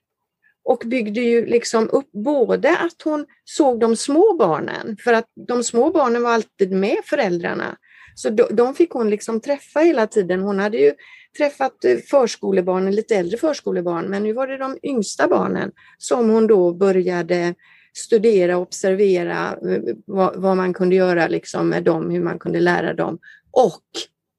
[0.64, 5.64] och byggde ju liksom upp både att hon såg de små barnen, för att de
[5.64, 7.78] små barnen var alltid med föräldrarna.
[8.16, 10.42] Så de, fick hon liksom träffa hela tiden.
[10.42, 10.94] Hon hade ju
[11.38, 16.48] träffat eh, förskolebarnen, lite äldre förskolebarn, men nu var det de yngsta barnen som hon
[16.48, 17.56] då började
[17.94, 22.60] studera och observera eh, vad, vad, man kunde göra liksom med dem, hur man kunde
[22.60, 23.20] lära dem.
[23.52, 23.84] Och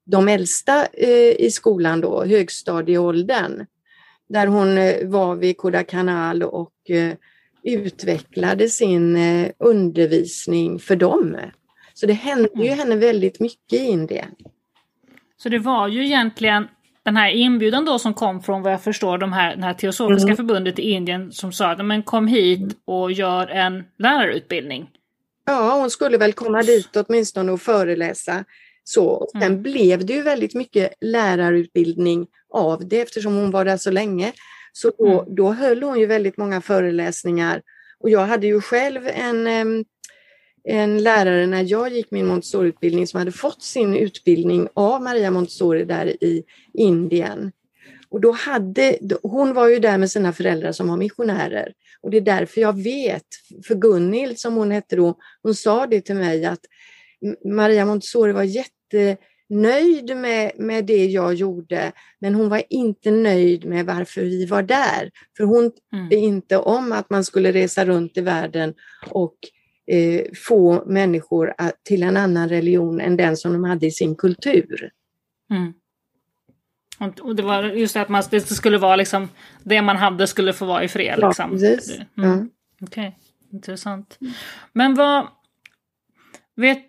[0.05, 3.65] de äldsta eh, i skolan då, högstadieåldern,
[4.29, 7.13] där hon eh, var vid Kodaikanal och eh,
[7.63, 9.17] utvecklade sin
[9.59, 11.37] undervisning för dem.
[11.93, 12.79] Så det hände ju mm.
[12.79, 14.35] henne väldigt mycket i Indien.
[15.37, 16.67] Så det var ju egentligen
[17.05, 20.27] den här inbjudan då som kom från vad jag förstår de här, det här teosofiska
[20.27, 20.37] mm.
[20.37, 24.89] förbundet i Indien som sa men kom hit och gör en lärarutbildning.
[25.45, 28.43] Ja, hon skulle väl komma dit åtminstone och föreläsa.
[28.83, 29.27] Så.
[29.31, 29.61] Sen mm.
[29.63, 34.31] blev det ju väldigt mycket lärarutbildning av det eftersom hon var där så länge.
[34.73, 35.35] Så då, mm.
[35.35, 37.61] då höll hon ju väldigt många föreläsningar.
[37.99, 39.47] Och jag hade ju själv en,
[40.63, 45.85] en lärare när jag gick min Montessori-utbildning som hade fått sin utbildning av Maria Montessori
[45.85, 47.51] där i Indien.
[48.09, 51.73] Och då hade, hon var ju där med sina föräldrar som var missionärer.
[52.01, 53.25] Och det är därför jag vet,
[53.67, 56.59] för Gunhild som hon hette då, hon sa det till mig att
[57.45, 59.17] Maria Montessori var jätte
[59.49, 64.61] nöjd med, med det jag gjorde, men hon var inte nöjd med varför vi var
[64.61, 65.11] där.
[65.37, 66.07] För hon mm.
[66.11, 68.73] inte om att man skulle resa runt i världen
[69.09, 69.35] och
[69.87, 74.15] eh, få människor att, till en annan religion än den som de hade i sin
[74.15, 74.91] kultur.
[75.51, 75.73] Mm.
[77.21, 79.29] Och det var just det att man, det skulle vara liksom
[79.63, 81.19] det man hade skulle få vara i fred.
[81.21, 81.51] Ja, liksom.
[81.51, 81.97] precis.
[81.97, 82.07] Mm.
[82.15, 82.45] Ja.
[82.81, 83.11] Okej, okay.
[83.51, 84.19] intressant.
[84.73, 85.27] Men vad...
[86.55, 86.79] Vet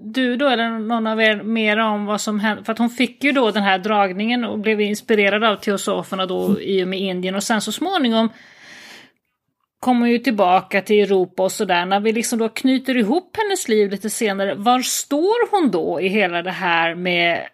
[0.00, 2.64] du då eller någon av er mer om vad som hände?
[2.64, 6.60] För att hon fick ju då den här dragningen och blev inspirerad av teosoferna då
[6.60, 8.28] i och med Indien och sen så småningom
[9.82, 11.86] kommer ju tillbaka till Europa och sådär.
[11.86, 16.08] När vi liksom då knyter ihop hennes liv lite senare, var står hon då i
[16.08, 17.46] hela det här med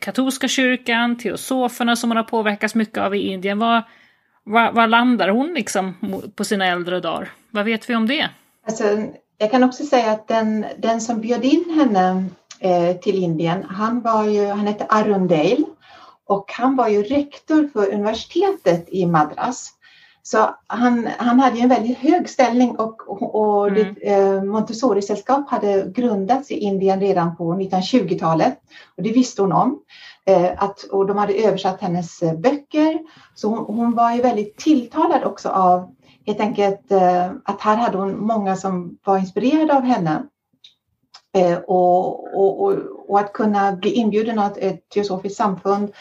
[0.00, 3.58] katolska kyrkan, teosoferna som hon har påverkats mycket av i Indien?
[3.58, 3.82] Var,
[4.44, 5.94] var, var landar hon liksom
[6.36, 7.32] på sina äldre dagar?
[7.50, 8.28] Vad vet vi om det?
[8.66, 8.84] Alltså,
[9.38, 12.24] jag kan också säga att den, den som bjöd in henne
[12.60, 15.64] eh, till Indien, han, var ju, han hette Arundale
[16.26, 19.72] och han var ju rektor för universitetet i Madras.
[20.26, 23.96] Så han, han hade en väldigt hög ställning och, och mm.
[24.02, 28.58] eh, Montessori-sällskap hade grundats i Indien redan på 1920-talet
[28.96, 29.80] och det visste hon om.
[30.26, 32.98] Eh, att, och de hade översatt hennes eh, böcker.
[33.34, 35.94] Så hon, hon var ju väldigt tilltalad också av
[36.26, 40.22] helt enkelt eh, att här hade hon många som var inspirerade av henne.
[41.36, 42.74] Eh, och, och, och,
[43.08, 45.92] och, att kunna bli inbjuden av ett teosofiskt samfund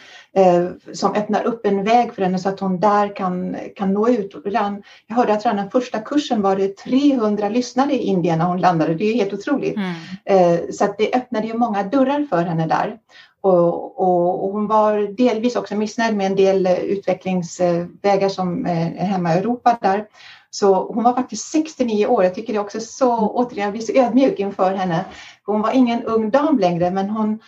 [0.94, 4.36] som öppnar upp en väg för henne så att hon där kan, kan nå ut.
[4.46, 8.46] Redan, jag hörde att redan den första kursen var det 300 lyssnare i Indien när
[8.46, 8.94] hon landade.
[8.94, 9.76] Det är helt otroligt.
[9.76, 9.94] Mm.
[10.26, 12.98] Eh, så att det öppnade ju många dörrar för henne där.
[13.42, 19.36] Och, och, och, hon var delvis också missnöjd med en del utvecklingsvägar som är hemma
[19.36, 20.06] i Europa där.
[20.50, 22.24] Så hon var faktiskt 69 år.
[22.24, 25.06] Jag tycker det är också så, återigen, jag blir så ödmjuk inför henne.
[25.46, 27.40] Hon var ingen ung dam längre, men hon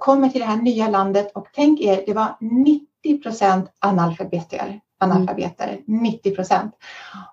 [0.00, 5.80] kommer till det här nya landet och tänk er, det var 90 procent analfabeter analfabeter,
[5.86, 6.74] 90 procent.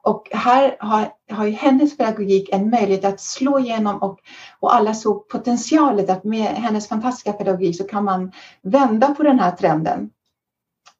[0.01, 4.19] Och här har, har ju hennes pedagogik en möjlighet att slå igenom och,
[4.59, 9.39] och alla såg potentialet att med hennes fantastiska pedagogik så kan man vända på den
[9.39, 10.09] här trenden.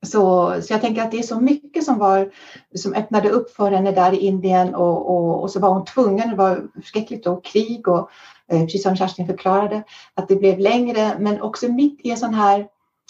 [0.05, 2.31] Så, så jag tänker att det är så mycket som, var,
[2.75, 6.29] som öppnade upp för henne där i Indien och, och, och så var hon tvungen,
[6.29, 8.09] det var förskräckligt och krig och
[8.51, 9.83] Eh, precis som Kerstin förklarade,
[10.13, 12.67] att det blev längre men också mitt i en sån här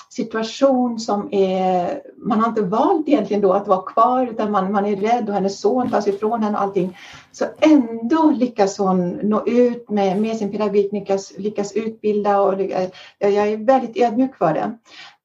[0.09, 4.85] situation som är, man har inte valt egentligen då att vara kvar utan man, man
[4.85, 6.97] är rädd och hennes son tas ifrån henne och allting.
[7.31, 12.89] Så ändå lyckas hon nå ut med, med sin pedagogik, lyckas, lyckas utbilda och eh,
[13.19, 14.77] jag är väldigt ödmjuk för det.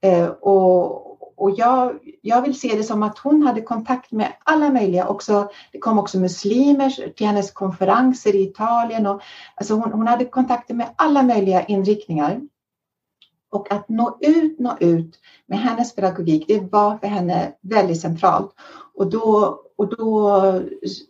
[0.08, 1.05] Eh, och,
[1.36, 5.08] och jag, jag vill se det som att hon hade kontakt med alla möjliga.
[5.08, 9.06] Också, det kom också muslimer till hennes konferenser i Italien.
[9.06, 9.20] Och,
[9.54, 12.40] alltså hon, hon hade kontakter med alla möjliga inriktningar.
[13.50, 18.54] Och att nå ut, nå ut med hennes pedagogik, det var för henne väldigt centralt.
[18.94, 20.40] Och då, och då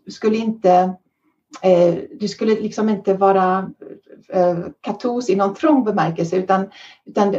[0.08, 0.70] skulle inte
[1.62, 3.70] eh, det skulle liksom inte vara
[4.28, 6.70] eh, katos i någon trång bemärkelse utan,
[7.04, 7.36] utan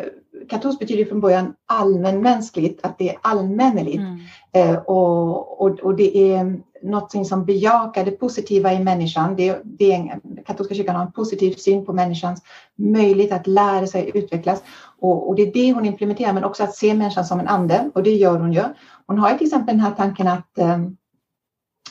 [0.50, 4.00] katos betyder från början allmänmänskligt, att det är allmänneligt.
[4.00, 4.20] Mm.
[4.54, 9.36] Eh, och, och, och, det är något som bejakar det positiva i människan.
[9.36, 12.44] Det, det är, katolska kyrkan har en positiv syn på människans
[12.76, 14.64] möjlighet att lära sig utvecklas.
[15.00, 17.92] Och, och, det är det hon implementerar, men också att se människan som en ande.
[17.96, 18.64] Och det gör hon ju.
[19.08, 20.82] Hon har till exempel den här tanken att, eh,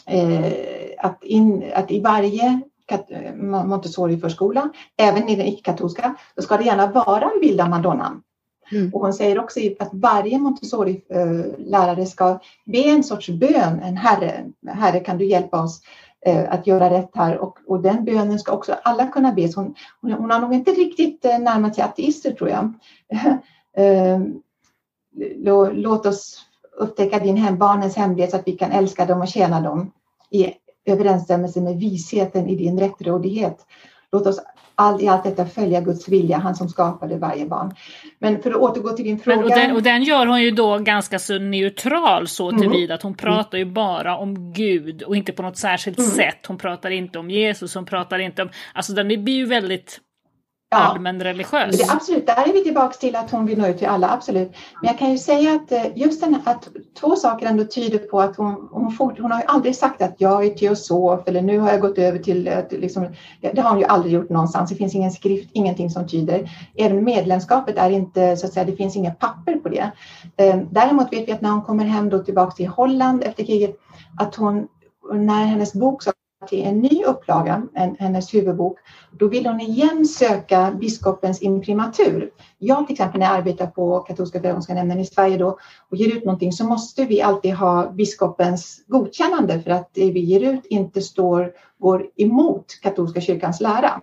[0.07, 0.53] eh
[0.99, 2.61] att, in, att i varje
[3.64, 8.23] Montessori-förskola, även i den icke-katolska, då ska det gärna vara en bild av Madonnan.
[8.72, 8.94] Mm.
[8.94, 15.00] Och hon säger också att varje Montessori-lärare ska be en sorts bön, en herre, herre
[15.00, 15.81] kan du hjälpa oss
[16.26, 19.48] eh, att göra rätt här och, och den bönen ska också alla kunna be.
[19.48, 22.72] Så hon, hon, hon har nog inte riktigt eh, närmat sig ateister tror jag.
[23.79, 24.20] Eh,
[25.72, 29.61] låt oss upptäcka din hem, barnens hemlighet så att vi kan älska dem och tjäna
[29.61, 29.92] dem
[30.31, 30.52] i
[30.85, 33.66] överensstämmelse med visheten i din rättrådighet.
[34.12, 34.40] Låt oss
[34.77, 37.75] all, i allt detta följa Guds vilja, han som skapade varje barn.
[38.19, 39.37] Men för att återgå till din fråga.
[39.37, 42.61] Men, och, den, och, den, gör hon ju då ganska så neutral så mm.
[42.61, 46.11] tillvida att hon pratar ju bara om Gud och inte på något särskilt mm.
[46.11, 46.47] sätt.
[46.47, 50.01] Hon pratar inte om Jesus, hon pratar inte om, alltså den blir ju väldigt
[50.70, 50.76] ja.
[50.76, 51.79] allmän religiös.
[51.79, 54.48] Det, absolut, där är vi tillbaka till att hon vill nå ut till alla, absolut.
[54.83, 56.68] Men jag kan ju säga att eh, just den att
[57.00, 60.14] två saker ändå tyder på att hon, hon, fort, hon har ju aldrig sagt att
[60.18, 63.09] jag är teosof eller nu har jag gått över till, eh, till liksom,
[63.40, 64.70] det har hon ju aldrig gjort någonstans.
[64.70, 66.50] Det finns ingen skrift, ingenting som tyder.
[66.76, 69.92] Även medlemskapet är inte, så att säga, det finns inga papper på det.
[70.37, 73.76] Eh, däremot vet vi att när hon kommer hem då tillbaka till Holland efter kriget,
[74.18, 74.68] att hon,
[75.12, 76.02] när hennes bok
[76.49, 78.79] till en ny upplaga, en, hennes huvudbok,
[79.11, 82.31] då vill hon igen söka biskopens imprimatur.
[82.59, 85.59] Jag till exempel när jag arbetar på katolska pedagogiska nämnden i Sverige då
[85.91, 90.21] och ger ut någonting så måste vi alltid ha biskopens godkännande för att det vi
[90.21, 94.01] ger ut inte står, går emot katolska kyrkans lära.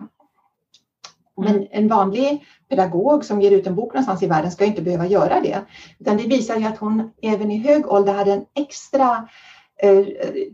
[1.36, 1.66] Men mm.
[1.70, 5.40] en vanlig pedagog som ger ut en bok någonstans i världen ska inte behöva göra
[5.40, 5.64] det.
[5.98, 9.28] Utan det visar ju att hon även i hög ålder hade en extra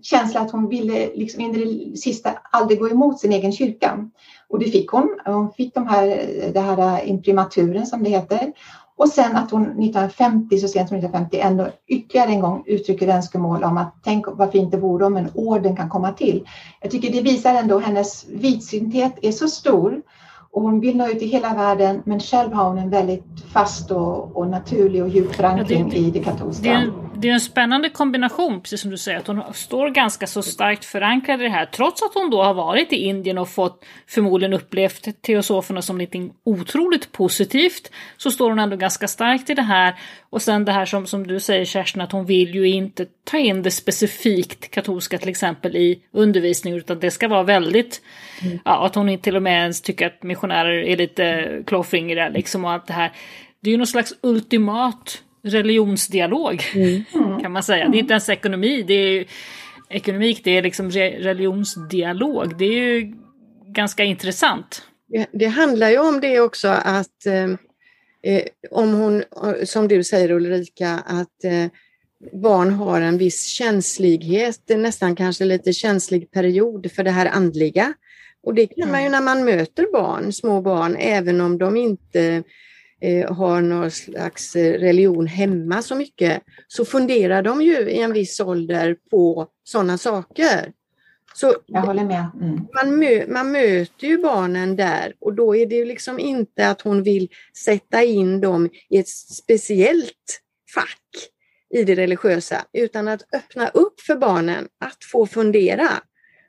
[0.02, 4.09] känsla att hon ville liksom in i det sista aldrig gå emot sin egen kyrka.
[4.48, 5.18] Och det fick hon.
[5.24, 6.06] Hon fick de här,
[6.54, 8.52] det här imprimaturen som det heter.
[8.96, 13.64] Och sen att hon 1950, så sent som 1950, ändå ytterligare en gång uttrycker önskemål
[13.64, 16.48] om att tänk vad fint det vore om en orden kan komma till.
[16.80, 20.02] Jag tycker det visar ändå hennes vidsynthet är så stor
[20.52, 23.90] och hon vill nå ut i hela världen men själv har hon en väldigt fast
[23.90, 26.70] och, och naturlig och djup förankring ja, det, i det katolska.
[26.70, 30.42] Det det är en spännande kombination, precis som du säger, att hon står ganska så
[30.42, 33.85] starkt förankrad i det här, trots att hon då har varit i Indien och fått
[34.06, 39.62] förmodligen upplevt teosoferna som något otroligt positivt, så står hon ändå ganska starkt i det
[39.62, 39.94] här.
[40.30, 43.38] Och sen det här som, som du säger Kerstin, att hon vill ju inte ta
[43.38, 48.02] in det specifikt katolska till exempel i undervisning, utan det ska vara väldigt,
[48.42, 48.59] mm.
[48.64, 52.74] ja, att hon till och med ens tycker att missionärer är lite klåfingriga liksom och
[52.74, 53.12] att det här,
[53.61, 57.40] det är ju någon slags ultimat religionsdialog mm.
[57.40, 57.88] kan man säga.
[57.88, 59.26] Det är inte ens ekonomi, det är
[59.90, 62.59] ekonomik, det är liksom religionsdialog.
[62.59, 63.12] Det är ju
[63.66, 64.83] ganska intressant.
[65.09, 67.44] Det, det handlar ju om det också att eh,
[68.22, 69.24] eh om hon,
[69.64, 71.66] som du säger Ulrika, att eh,
[72.33, 77.94] barn har en viss känslighet, nästan kanske lite känslig period för det här andliga.
[78.42, 82.42] Och det kan man ju när man möter barn, små barn, även om de inte
[83.28, 88.40] har någon slags eh, religion hemma så mycket, så funderar de ju i en viss
[88.40, 90.72] ålder på sådana saker.
[91.34, 92.26] Så Jag håller med.
[92.40, 92.66] Mm.
[92.74, 97.02] Man, mö, man möter ju barnen där och då är det liksom inte att hon
[97.02, 97.28] vill
[97.64, 100.40] sätta in dem i ett speciellt
[100.74, 101.30] fack
[101.74, 105.88] i det religiösa, utan att öppna upp för barnen att få fundera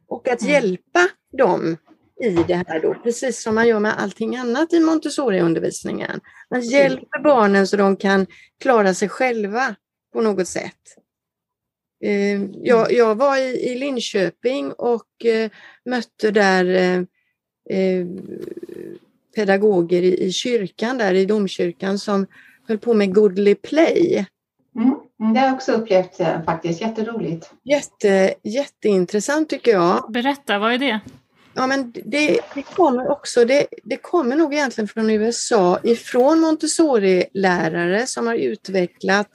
[0.07, 0.53] och att mm.
[0.53, 1.77] hjälpa dem
[2.21, 6.19] i det här då, precis som man gör med allting annat i Montessori-undervisningen.
[6.49, 8.27] Man hjälper barnen så de kan
[8.59, 9.75] klara sig själva
[10.13, 10.97] på något sätt.
[12.03, 15.49] Eh, jag, jag var i, Linköping och eh,
[15.85, 16.65] mötte där
[17.69, 18.05] eh,
[19.35, 22.25] pedagoger i, kyrkan, där i domkyrkan, som
[22.67, 24.25] höll på med Goodly Play.
[24.75, 27.51] Mm, det har jag också upplevt faktiskt, jätteroligt.
[27.63, 30.11] Jätte, jätteintressant tycker jag.
[30.11, 30.99] Berätta, vad är det?
[31.53, 38.07] Ja, men det, det, kommer också, det, det kommer nog egentligen från USA, ifrån Montessori-lärare
[38.07, 39.29] som har utvecklat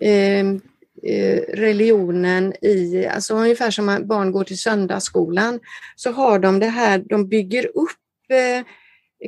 [0.00, 0.46] eh,
[1.02, 5.60] eh religionen i, alltså ungefär som barn går till söndagsskolan,
[5.96, 8.64] så har de det här, de bygger upp eh,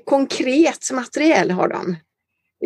[0.04, 1.96] konkret materiell har de,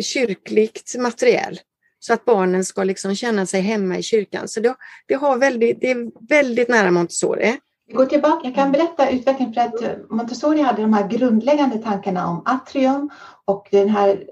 [0.02, 1.61] kyrkligt materiell
[1.98, 4.48] så att barnen ska liksom känna sig hemma i kyrkan.
[4.48, 4.76] Så det,
[5.07, 7.59] det, har väldigt, det är väldigt nära Montessori.
[7.93, 12.43] Gå tillbaka, jag kan berätta utvecklingen för att Montessori hade de här grundläggande tankarna om
[12.45, 13.11] atrium
[13.45, 14.24] och den här,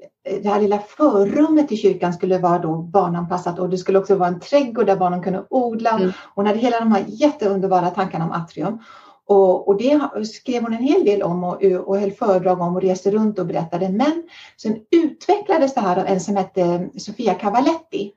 [0.42, 4.28] det här lilla förrummet i kyrkan skulle vara då barnanpassat och det skulle också vara
[4.28, 5.90] en trädgård där barnen kunde odla.
[5.90, 6.12] Mm.
[6.34, 8.78] Hon hade hela de här jätteunderbara tankarna om atrium.
[9.26, 12.82] Och, och, det skrev hon en hel del om och, och höll föredrag om och
[12.82, 13.88] reste runt och berättade.
[13.88, 14.22] Men
[14.56, 18.12] sen utvecklades det här av en som hette Sofia Cavaletti.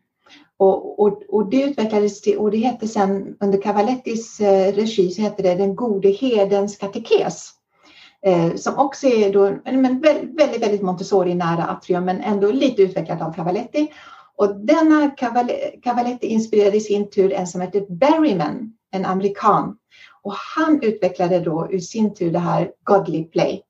[0.60, 5.22] Och, och, och det utvecklades till, och det hette sen under Cavalettis eh, regi så
[5.22, 7.52] hette det Den gode hedens katekes.
[8.26, 13.34] Eh, som också är då, men väldigt, väldigt Montessori-nära Atrium men ändå lite utvecklat av
[13.34, 13.92] Cavaletti.
[14.38, 15.10] Och denna
[15.84, 19.78] Cavaletti inspirerade i sin tur en som hette Berryman, en amerikan
[20.22, 23.62] och han utvecklade då i sin tur det här Godly Play.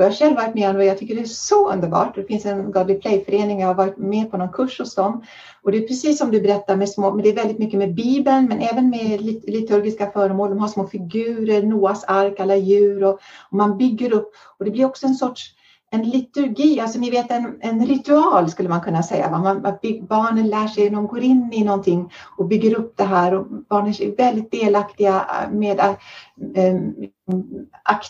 [0.00, 2.14] Och jag har själv varit med om det och jag tycker det är så underbart.
[2.14, 5.24] Det finns en Godly Play-förening, jag har varit med på någon kurs hos dem.
[5.62, 7.94] Och det är precis som du berättar, med små, men det är väldigt mycket med
[7.94, 9.20] Bibeln, men även med
[9.50, 10.50] liturgiska föremål.
[10.50, 13.14] De har små figurer, Noas ark, alla djur och,
[13.50, 14.32] och man bygger upp.
[14.58, 15.54] Och det blir också en sorts
[15.92, 19.30] en liturgi, alltså ni vet en, en ritual skulle man kunna säga.
[19.30, 19.78] Man, man,
[20.08, 23.94] barnen lär sig, de går in i någonting och bygger upp det här och barnen
[24.00, 25.94] är väldigt delaktiga med, äh,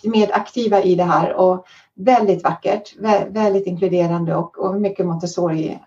[0.04, 2.96] med aktiva i det här och väldigt vackert,
[3.28, 5.78] väldigt inkluderande och, och mycket Montessori.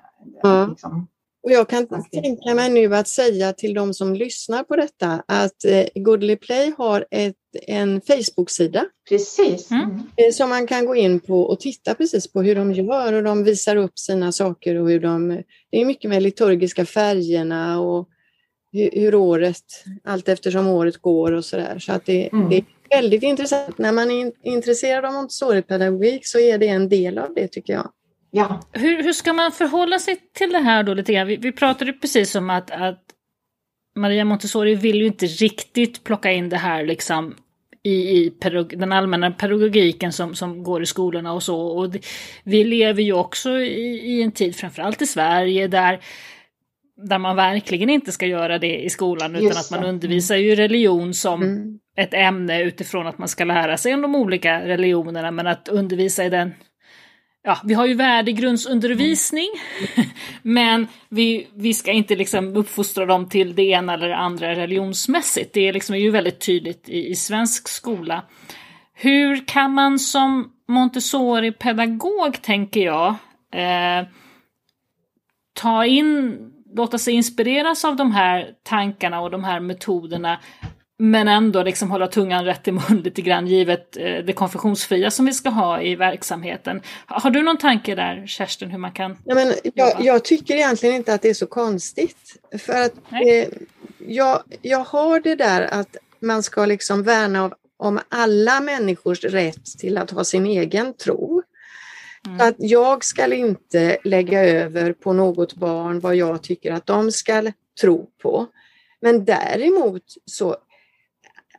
[0.44, 0.70] Mm.
[0.70, 1.08] Liksom,
[1.44, 5.66] och jag kan tänka mig nu att säga till de som lyssnar på detta att
[5.66, 7.36] eh, Goodly Play har ett,
[7.68, 8.86] en Facebook-sida.
[9.10, 9.72] Precis.
[9.72, 9.90] Mm.
[9.92, 13.24] Eh, som man kan gå in på och titta precis på hur de gör och
[13.24, 15.44] de visar upp sina saker och hur de...
[15.72, 18.10] Det är mycket med liturgiska färgerna och
[18.72, 19.64] hur, hur året,
[20.04, 21.80] allt eftersom året går och sådär.
[21.80, 22.50] Så att det, mm.
[22.50, 23.78] det är väldigt intressant.
[23.78, 27.92] När man är intresserad av Montessori-pedagogik så är det en del av det tycker jag.
[28.32, 28.62] Ja.
[28.72, 31.28] Hur, hur ska man förhålla sig till det här då lite grann?
[31.28, 33.04] Vi, vi pratade precis om att, att
[33.96, 37.36] Maria Montessori vill ju inte riktigt plocka in det här liksom
[37.84, 38.32] i, i
[38.76, 41.62] den allmänna pedagogiken som, som går i skolorna och så.
[41.62, 42.06] Och det,
[42.44, 46.00] vi lever ju också i, i, en tid, framförallt i Sverige, där,
[46.98, 51.14] där man verkligen inte ska göra det i skolan utan att man undervisar ju religion
[51.14, 51.80] som mm.
[51.98, 56.26] ett ämne utifrån att man ska lära sig om de olika religionerna men att undervisa
[56.26, 56.52] i den
[57.44, 59.50] ja, vi har ju värdegrundsundervisning,
[59.96, 60.10] mm.
[60.42, 65.54] men vi, vi ska inte liksom uppfostra dem till det ena eller det andra religionsmässigt.
[65.54, 68.24] Det är, liksom, ju väldigt tydligt i, i svensk skola.
[68.94, 73.16] Hur kan man som Montessori-pedagog, tänker jag,
[73.54, 74.08] eh,
[75.54, 76.40] ta in,
[76.76, 80.40] låta sig inspireras av de här tankarna och de här metoderna
[81.00, 85.26] men ändå liksom hålla tungan rätt i mun lite grann givet eh, det konfessionsfria som
[85.26, 86.82] vi ska ha i verksamheten.
[87.06, 90.96] Har du någon tanke där Kerstin hur man kan ja, men jag, jag tycker egentligen
[90.96, 92.36] inte att det är så konstigt.
[92.60, 93.48] För att eh,
[94.08, 99.66] jag, jag har det där att man ska liksom värna av, om alla människors rätt
[99.80, 101.44] till att ha sin egen tro.
[102.28, 102.48] Mm.
[102.48, 107.52] Att jag ska inte lägga över på något barn vad jag tycker att de ska
[107.82, 108.48] tro på.
[109.02, 110.58] Men däremot så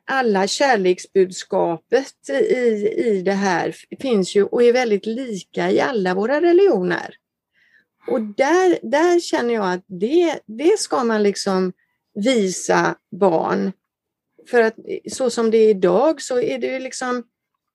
[0.06, 6.40] alla kärleksbudskapet i, i det här finns ju och är väldigt lika i alla våra
[6.40, 7.14] religioner.
[8.06, 11.72] Och där, där känner jag att det, det ska man liksom
[12.14, 13.72] visa barn.
[14.50, 14.74] För att
[15.12, 17.22] så som det är idag så är det ju liksom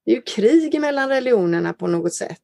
[0.06, 2.42] det är krig mellan religionerna på något sätt.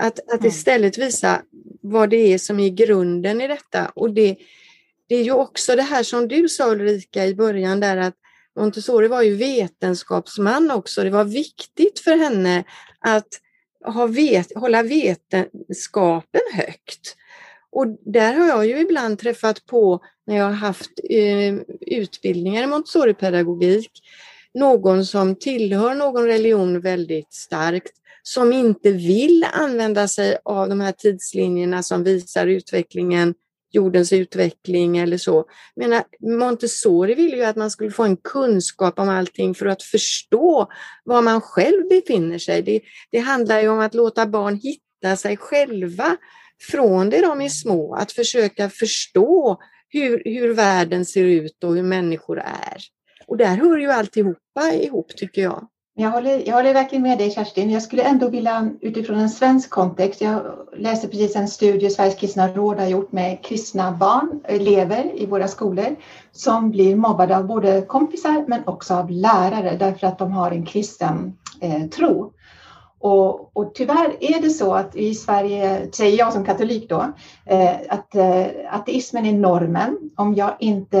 [0.00, 0.46] Att, att mm.
[0.46, 1.42] istället visa
[1.80, 3.92] vad det är som är grunden i detta.
[3.94, 4.36] Och det,
[5.08, 8.14] det är ju också det här som du sa Ulrika i början där att
[8.56, 11.04] Montessori var ju vetenskapsman också.
[11.04, 12.64] Det var viktigt för henne
[13.00, 13.28] att
[13.84, 17.16] ha vet, hålla vetenskapen högt.
[17.70, 22.66] Och där har jag ju ibland träffat på, när jag har haft eh, utbildningar i
[22.66, 23.90] Montessori-pedagogik,
[24.54, 27.92] någon som tillhör någon religion väldigt starkt,
[28.22, 33.34] som inte vill använda sig av de här tidslinjerna som visar utvecklingen
[33.74, 35.44] jordens utveckling eller så.
[35.76, 40.68] menar, Montessori ville ju att man skulle få en kunskap om allting för att förstå
[41.04, 42.62] var man själv befinner sig.
[42.62, 46.16] Det, det handlar ju om att låta barn hitta sig själva
[46.70, 49.58] från det de är små, att försöka förstå
[49.88, 52.76] hur, hur världen ser ut och hur människor är.
[53.26, 55.68] Och där hör ju alltihopa ihop tycker jag.
[55.96, 57.70] Jag håller, jag håller verkligen med dig Kerstin.
[57.70, 60.20] Jag skulle ändå vilja utifrån en svensk kontext.
[60.20, 60.42] Jag
[60.76, 65.48] läste precis en studie Sveriges kristna råd har gjort med kristna barn, elever i våra
[65.48, 65.96] skolor
[66.32, 70.66] som blir mobbade av både kompisar men också av lärare därför att de har en
[70.66, 72.32] kristen eh, tro.
[73.04, 77.12] Och, och, tyvärr är det så att i Sverige, säger jag som katolik då,
[77.46, 79.98] eh, att eh, ateismen är normen.
[80.16, 80.98] Om jag inte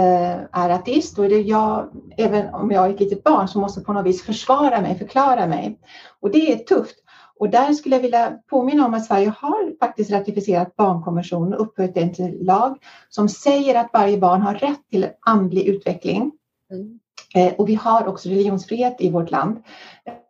[0.52, 3.80] är ateist, då är det jag, även om jag är ett litet barn, som måste
[3.80, 5.78] på något vis försvara mig, förklara mig.
[6.20, 6.96] Och det är tufft.
[7.38, 11.94] Och där skulle jag vilja påminna om att Sverige har faktiskt ratificerat barnkonventionen och upphöjt
[11.94, 12.78] den till lag
[13.08, 16.32] som säger att varje barn har rätt till andlig utveckling.
[16.70, 16.98] Mm.
[17.34, 19.56] Eh, och vi har också religionsfrihet i vårt land.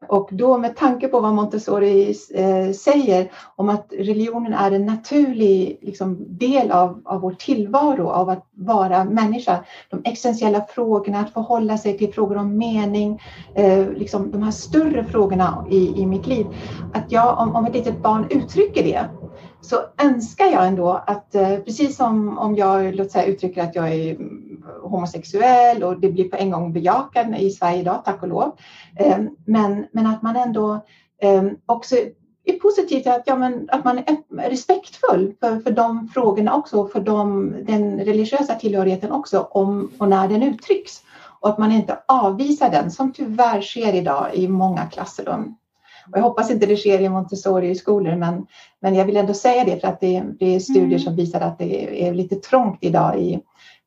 [0.09, 5.79] Och då med tanke på vad Montessori eh, säger om att religionen är en naturlig
[5.83, 9.65] liksom, del av, av vår tillvaro, av att vara människa.
[9.91, 13.21] De existentiella frågorna, att förhålla sig till frågor om mening,
[13.55, 16.47] eh, liksom de här större frågorna i, i mitt liv.
[16.95, 19.09] Att jag, om, om ett litet barn uttrycker det,
[19.65, 23.93] så önskar jag ändå att eh, precis som om jag låt säga, uttrycker att jag
[23.95, 28.29] är mm, homosexuell och det blir på en gång bejakad i Sverige idag, tack och
[28.29, 28.57] lov.
[28.97, 30.81] Ehm, men, men att man ändå
[31.23, 31.97] ehm, också
[32.45, 36.89] är positiv till att, ja, men, att man är respektfull för, för de frågorna också,
[36.89, 41.03] för de, den religiösa tillhörigheten också, om och när den uttrycks.
[41.41, 45.57] Och att man inte avvisar den, som tyvärr sker idag i många klassrum.
[46.13, 48.47] Och jag hoppas inte det sker i Montessori-skolor, men,
[48.81, 50.99] men jag vill ändå säga det för att det, det är studier mm.
[50.99, 53.41] som visar att det är lite trångt idag i,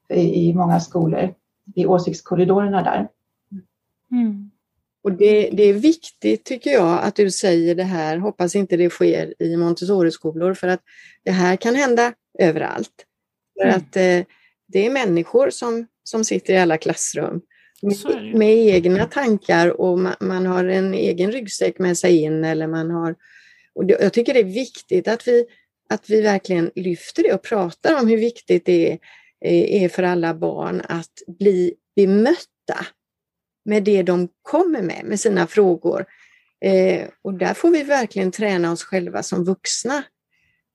[0.09, 1.33] i, i många skolor,
[1.75, 3.07] i åsiktskorridorerna där.
[4.11, 4.51] Mm.
[5.03, 8.89] Och det, det, är viktigt tycker jag att du säger det här, hoppas inte det
[8.89, 10.81] sker i Montessori-skolor för att
[11.23, 13.05] det här kan hända överallt.
[13.59, 13.77] För mm.
[13.77, 14.33] att eh,
[14.67, 17.41] det är människor som, som sitter i alla klassrum
[17.81, 22.67] med, med egna tankar och man, man, har en egen ryggsäck med sig in eller
[22.67, 23.15] man har...
[23.73, 25.45] Och jag tycker det är viktigt att vi,
[25.89, 30.33] att vi verkligen lyfter det och pratar om hur viktigt det är, är för alla
[30.33, 32.85] barn att bli bemötta
[33.65, 36.05] med det de kommer med, med sina frågor.
[36.65, 40.03] Eh, och där får vi verkligen träna oss själva som vuxna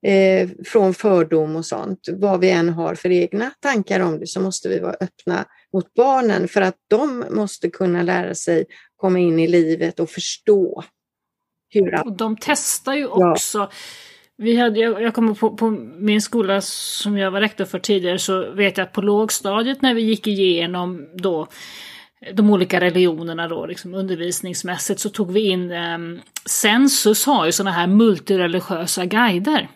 [0.06, 2.08] eh, från fördom och sånt.
[2.12, 5.94] Vad vi än har för egna tankar om det så måste vi vara öppna mot
[5.94, 8.64] barnen för att de måste kunna lära sig
[8.96, 10.84] komma in i livet och förstå.
[11.68, 12.06] Hur...
[12.06, 13.58] Och de testar ju också.
[13.58, 13.70] Ja.
[14.36, 18.18] Vi hade, jag, jag kommer på, på min skola som jag var rektor för tidigare
[18.18, 21.48] så vet jag att på lågstadiet när vi gick igenom då
[22.34, 25.98] de olika religionerna då, liksom undervisningsmässigt, så tog vi in, eh,
[26.46, 29.68] Sensus har ju sådana här multireligiösa guider.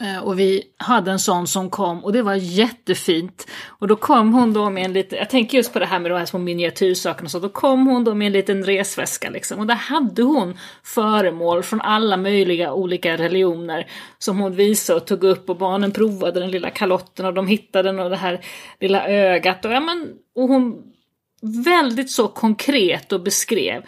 [0.00, 3.46] Eh, och vi hade en sån som kom och det var jättefint.
[3.66, 6.10] Och då kom hon då med en liten, jag tänker just på det här med
[6.10, 9.60] de här små miniatyrsakerna, så då kom hon då med en liten resväska liksom.
[9.60, 13.86] Och där hade hon föremål från alla möjliga olika religioner
[14.18, 17.88] som hon visade och tog upp och barnen provade den lilla kalotten och de hittade
[17.88, 18.40] den och det här
[18.80, 19.64] lilla ögat.
[19.64, 20.82] Och, ja, men, och hon
[21.42, 23.82] väldigt så konkret och beskrev.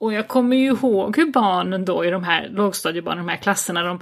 [0.00, 3.82] Och jag kommer ju ihåg hur barnen då i de här lågstadiebarnen, de här klasserna,
[3.82, 4.00] de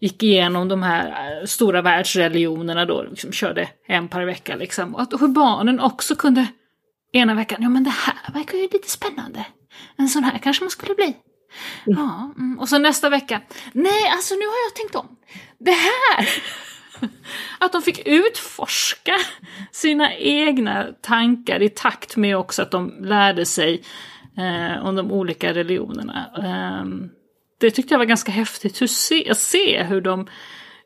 [0.00, 4.94] gick igenom de här eh, stora världsreligionerna då, liksom körde en per vecka liksom.
[4.94, 6.46] Och att, hur barnen också kunde
[7.12, 9.46] ena veckan, ja men det här verkar ju lite spännande.
[9.96, 11.16] En sån här kanske man skulle bli.
[11.86, 11.98] Mm.
[11.98, 12.58] Ja, mm.
[12.58, 13.40] och så nästa vecka,
[13.72, 15.16] nej alltså nu har jag tänkt om.
[15.58, 16.28] Det här!
[17.58, 19.12] Att de fick utforska
[19.72, 23.82] sina egna tankar i takt med också att de lärde sig
[24.38, 26.26] eh, om de olika religionerna.
[26.38, 27.08] Eh,
[27.60, 30.20] det tyckte jag var ganska häftigt att se, att se hur de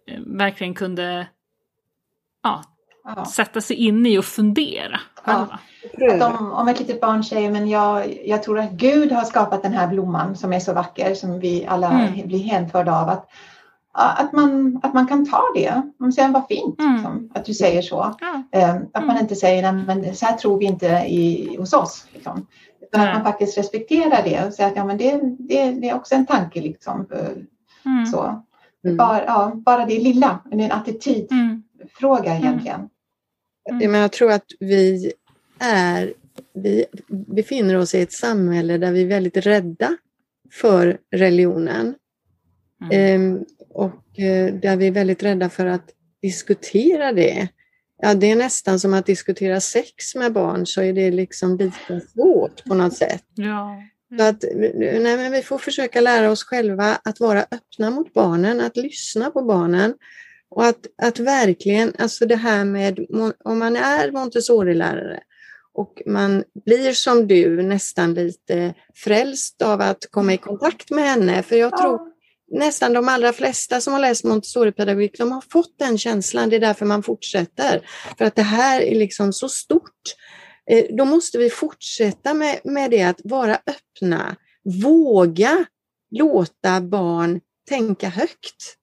[0.07, 1.29] eh, verkligen kunde
[2.43, 2.62] ja,
[3.05, 3.25] ja.
[3.25, 5.59] sätta sig in i och fundera Ja.
[6.27, 9.73] Om, om, ett litet barn säger men jag, jag tror att Gud har skapat den
[9.73, 12.29] här blomman som är så vacker som vi alla mm.
[12.29, 13.09] blir hänförda av.
[13.09, 13.29] Att,
[13.99, 15.82] att, man, att man kan ta det.
[15.99, 16.94] Man säger vad fint mm.
[16.94, 18.16] liksom, att du säger så.
[18.20, 18.42] Ja.
[18.53, 18.86] Mm.
[18.92, 22.07] Att man inte säger men så här tror vi inte i, hos oss.
[22.12, 22.46] Liksom.
[22.80, 25.94] Utan att man faktiskt respekterar det och säger att ja, men det, det, det är
[25.94, 26.61] också en tanke.
[26.61, 27.07] Liksom,
[27.84, 28.07] mm.
[28.07, 28.42] så.
[28.84, 28.96] Mm.
[28.96, 32.42] Bara, ja, bara det lilla, det är en attitydfråga mm.
[32.42, 32.88] egentligen.
[33.70, 33.92] Mm.
[33.92, 35.12] Men jag tror att vi
[35.59, 36.12] är,
[36.55, 39.96] vi befinner oss i ett samhälle där vi är väldigt rädda
[40.53, 41.94] för religionen.
[42.92, 43.44] Mm.
[43.79, 45.91] Och eh, där vi är väldigt rädda för att
[46.22, 47.49] diskutera det.
[48.03, 52.01] Ja, det är nästan som att diskutera sex med barn så är det liksom lika
[52.14, 53.24] svårt på något sätt.
[53.35, 53.83] Ja.
[54.16, 58.61] Så att, nej, men vi får försöka lära oss själva att vara öppna mot barnen,
[58.61, 59.95] att lyssna på barnen
[60.51, 63.07] och att, att verkligen, alltså det här med
[63.45, 65.20] om man är Montessori-lärare
[65.72, 71.43] och man blir som du nästan lite frälst av att komma i kontakt med henne.
[71.43, 72.18] För jag tror
[72.51, 76.49] nästan de allra flesta som har läst Montessori-pedagogik, de har fått den känslan.
[76.49, 77.88] Det är därför man fortsätter.
[78.18, 80.03] För att det här är liksom så stort.
[80.70, 84.36] Eh, då måste vi fortsätta med, med det att vara öppna,
[84.82, 85.66] våga
[86.11, 88.76] låta barn tänka högt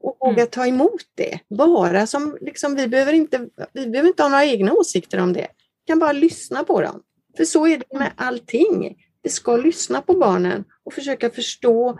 [0.00, 0.50] och våga mm.
[0.50, 1.38] ta emot det.
[1.50, 5.48] Bara som, liksom, vi, behöver inte, vi behöver inte ha några egna åsikter om det.
[5.84, 7.02] Vi kan bara lyssna på dem.
[7.36, 8.96] För så är det med allting.
[9.22, 11.98] Vi ska lyssna på barnen och försöka förstå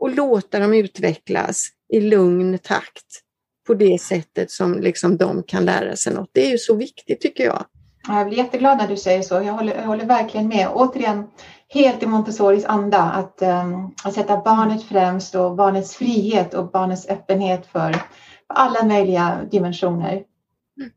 [0.00, 3.22] och låta dem utvecklas i lugn takt
[3.66, 6.30] på det sättet som liksom de kan lära sig något.
[6.32, 7.64] Det är ju så viktigt tycker jag.
[8.08, 9.34] Jag blir jätteglad när du säger så.
[9.34, 10.68] Jag håller, jag håller verkligen med.
[10.74, 11.26] Återigen,
[11.68, 17.08] helt i Montessoris anda att, um, att sätta barnet främst och barnets frihet och barnets
[17.08, 20.12] öppenhet för, för alla möjliga dimensioner.
[20.12, 20.90] Mm.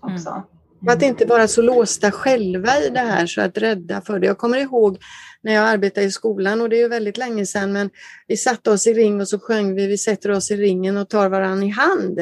[0.00, 0.42] Också.
[0.82, 0.96] Mm.
[0.96, 4.26] Att inte vara så låsta själva i det här så att rädda för det.
[4.26, 4.98] Jag kommer ihåg
[5.42, 7.90] när jag arbetade i skolan och det är väldigt länge sedan men
[8.26, 11.08] vi satte oss i ring och så sjöng vi Vi sätter oss i ringen och
[11.08, 12.20] tar varandra i hand.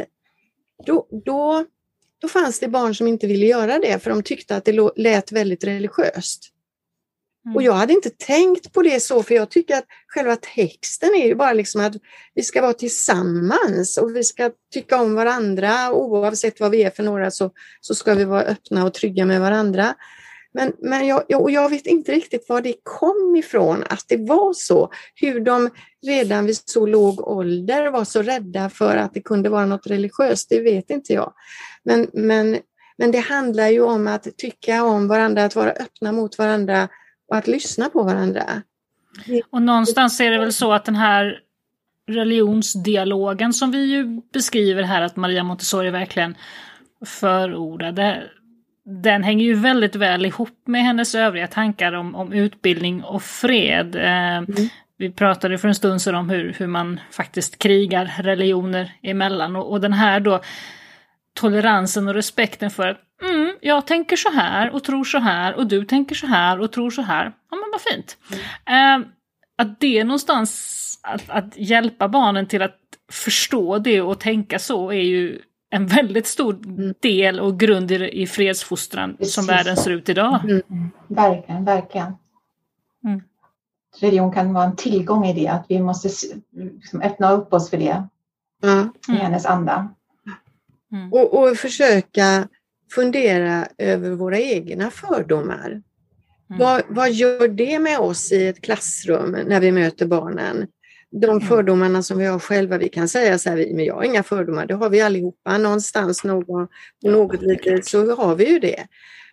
[0.87, 1.65] Då, då,
[2.21, 5.33] då fanns det barn som inte ville göra det för de tyckte att det lät
[5.33, 6.53] väldigt religiöst.
[7.49, 7.57] Mm.
[7.57, 11.27] Och jag hade inte tänkt på det så, för jag tycker att själva texten är
[11.27, 11.95] ju bara liksom att
[12.35, 15.93] vi ska vara tillsammans och vi ska tycka om varandra.
[15.93, 19.41] Oavsett vad vi är för några så, så ska vi vara öppna och trygga med
[19.41, 19.95] varandra.
[20.53, 24.53] Men, men jag, och jag vet inte riktigt var det kom ifrån, att det var
[24.53, 24.91] så.
[25.15, 25.71] Hur de
[26.07, 30.49] redan vid så låg ålder var så rädda för att det kunde vara något religiöst,
[30.51, 31.33] det vet inte jag.
[31.85, 32.59] Men, men,
[32.99, 36.89] men det handlar ju om att tycka om varandra, att vara öppna mot varandra
[37.29, 38.63] och att lyssna på varandra.
[39.51, 41.41] Och någonstans är det väl så att den här
[42.09, 46.37] religionsdialogen som vi ju beskriver här att Maria Montessori verkligen
[47.07, 48.23] förordade,
[48.85, 53.97] den hänger ju väldigt väl ihop med hennes övriga tankar om, om utbildning och fred.
[53.97, 54.69] Eh, mm.
[54.97, 59.71] Vi pratade för en stund sedan om hur, hur man faktiskt krigar religioner emellan och,
[59.71, 60.41] och den här då
[61.35, 63.01] toleransen och respekten för att
[63.61, 66.91] jag tänker så här och tror så här och du tänker så här och tror
[66.91, 67.25] så här.
[67.25, 68.17] Ja men vad fint.
[68.67, 69.03] Mm.
[69.03, 69.09] Eh,
[69.57, 72.79] att det någonstans, att, att hjälpa barnen till att
[73.13, 76.95] förstå det och tänka så är ju en väldigt stor mm.
[77.01, 79.35] del och grund i, i fredsfostran Precis.
[79.35, 80.45] som världen ser ut idag.
[80.45, 80.91] Mm.
[81.07, 82.13] Verkligen, verkligen.
[83.05, 83.23] Mm.
[84.01, 86.09] Religion kan vara en tillgång i det, att vi måste
[86.53, 88.09] liksom öppna upp oss för det
[88.63, 88.93] mm.
[89.09, 89.89] i hennes anda.
[90.93, 91.13] Mm.
[91.13, 92.49] Och, och försöka
[92.91, 95.67] fundera över våra egna fördomar.
[95.71, 95.83] Mm.
[96.59, 100.67] Vad, vad gör det med oss i ett klassrum när vi möter barnen?
[101.11, 101.41] De mm.
[101.41, 104.67] fördomarna som vi har själva, vi kan säga så här, men jag har inga fördomar,
[104.67, 105.59] det har vi allihopa.
[105.59, 106.69] Någonstans, någon,
[107.05, 108.87] något litet så har vi ju det.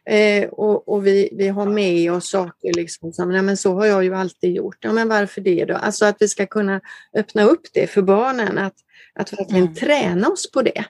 [0.09, 3.85] Eh, och, och vi, vi har med oss saker liksom som, nej men så har
[3.85, 4.77] jag ju alltid gjort.
[4.79, 5.75] Ja men varför det då?
[5.75, 6.81] Alltså att vi ska kunna
[7.17, 8.75] öppna upp det för barnen, att,
[9.15, 9.75] att verkligen mm.
[9.75, 10.85] träna oss på det.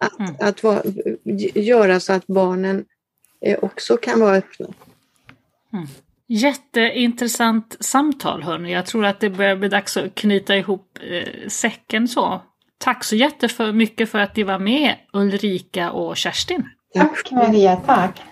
[0.00, 0.34] Att, mm.
[0.40, 0.82] att vara,
[1.54, 2.84] göra så att barnen
[3.40, 4.66] eh, också kan vara öppna.
[5.72, 5.86] Mm.
[6.26, 8.72] Jätteintressant samtal hörni.
[8.72, 12.42] Jag tror att det börjar bli dags att knyta ihop eh, säcken så.
[12.78, 16.68] Tack så jättemycket för att ni var med Ulrika och Kerstin.
[16.94, 18.22] Tack Maria, tack.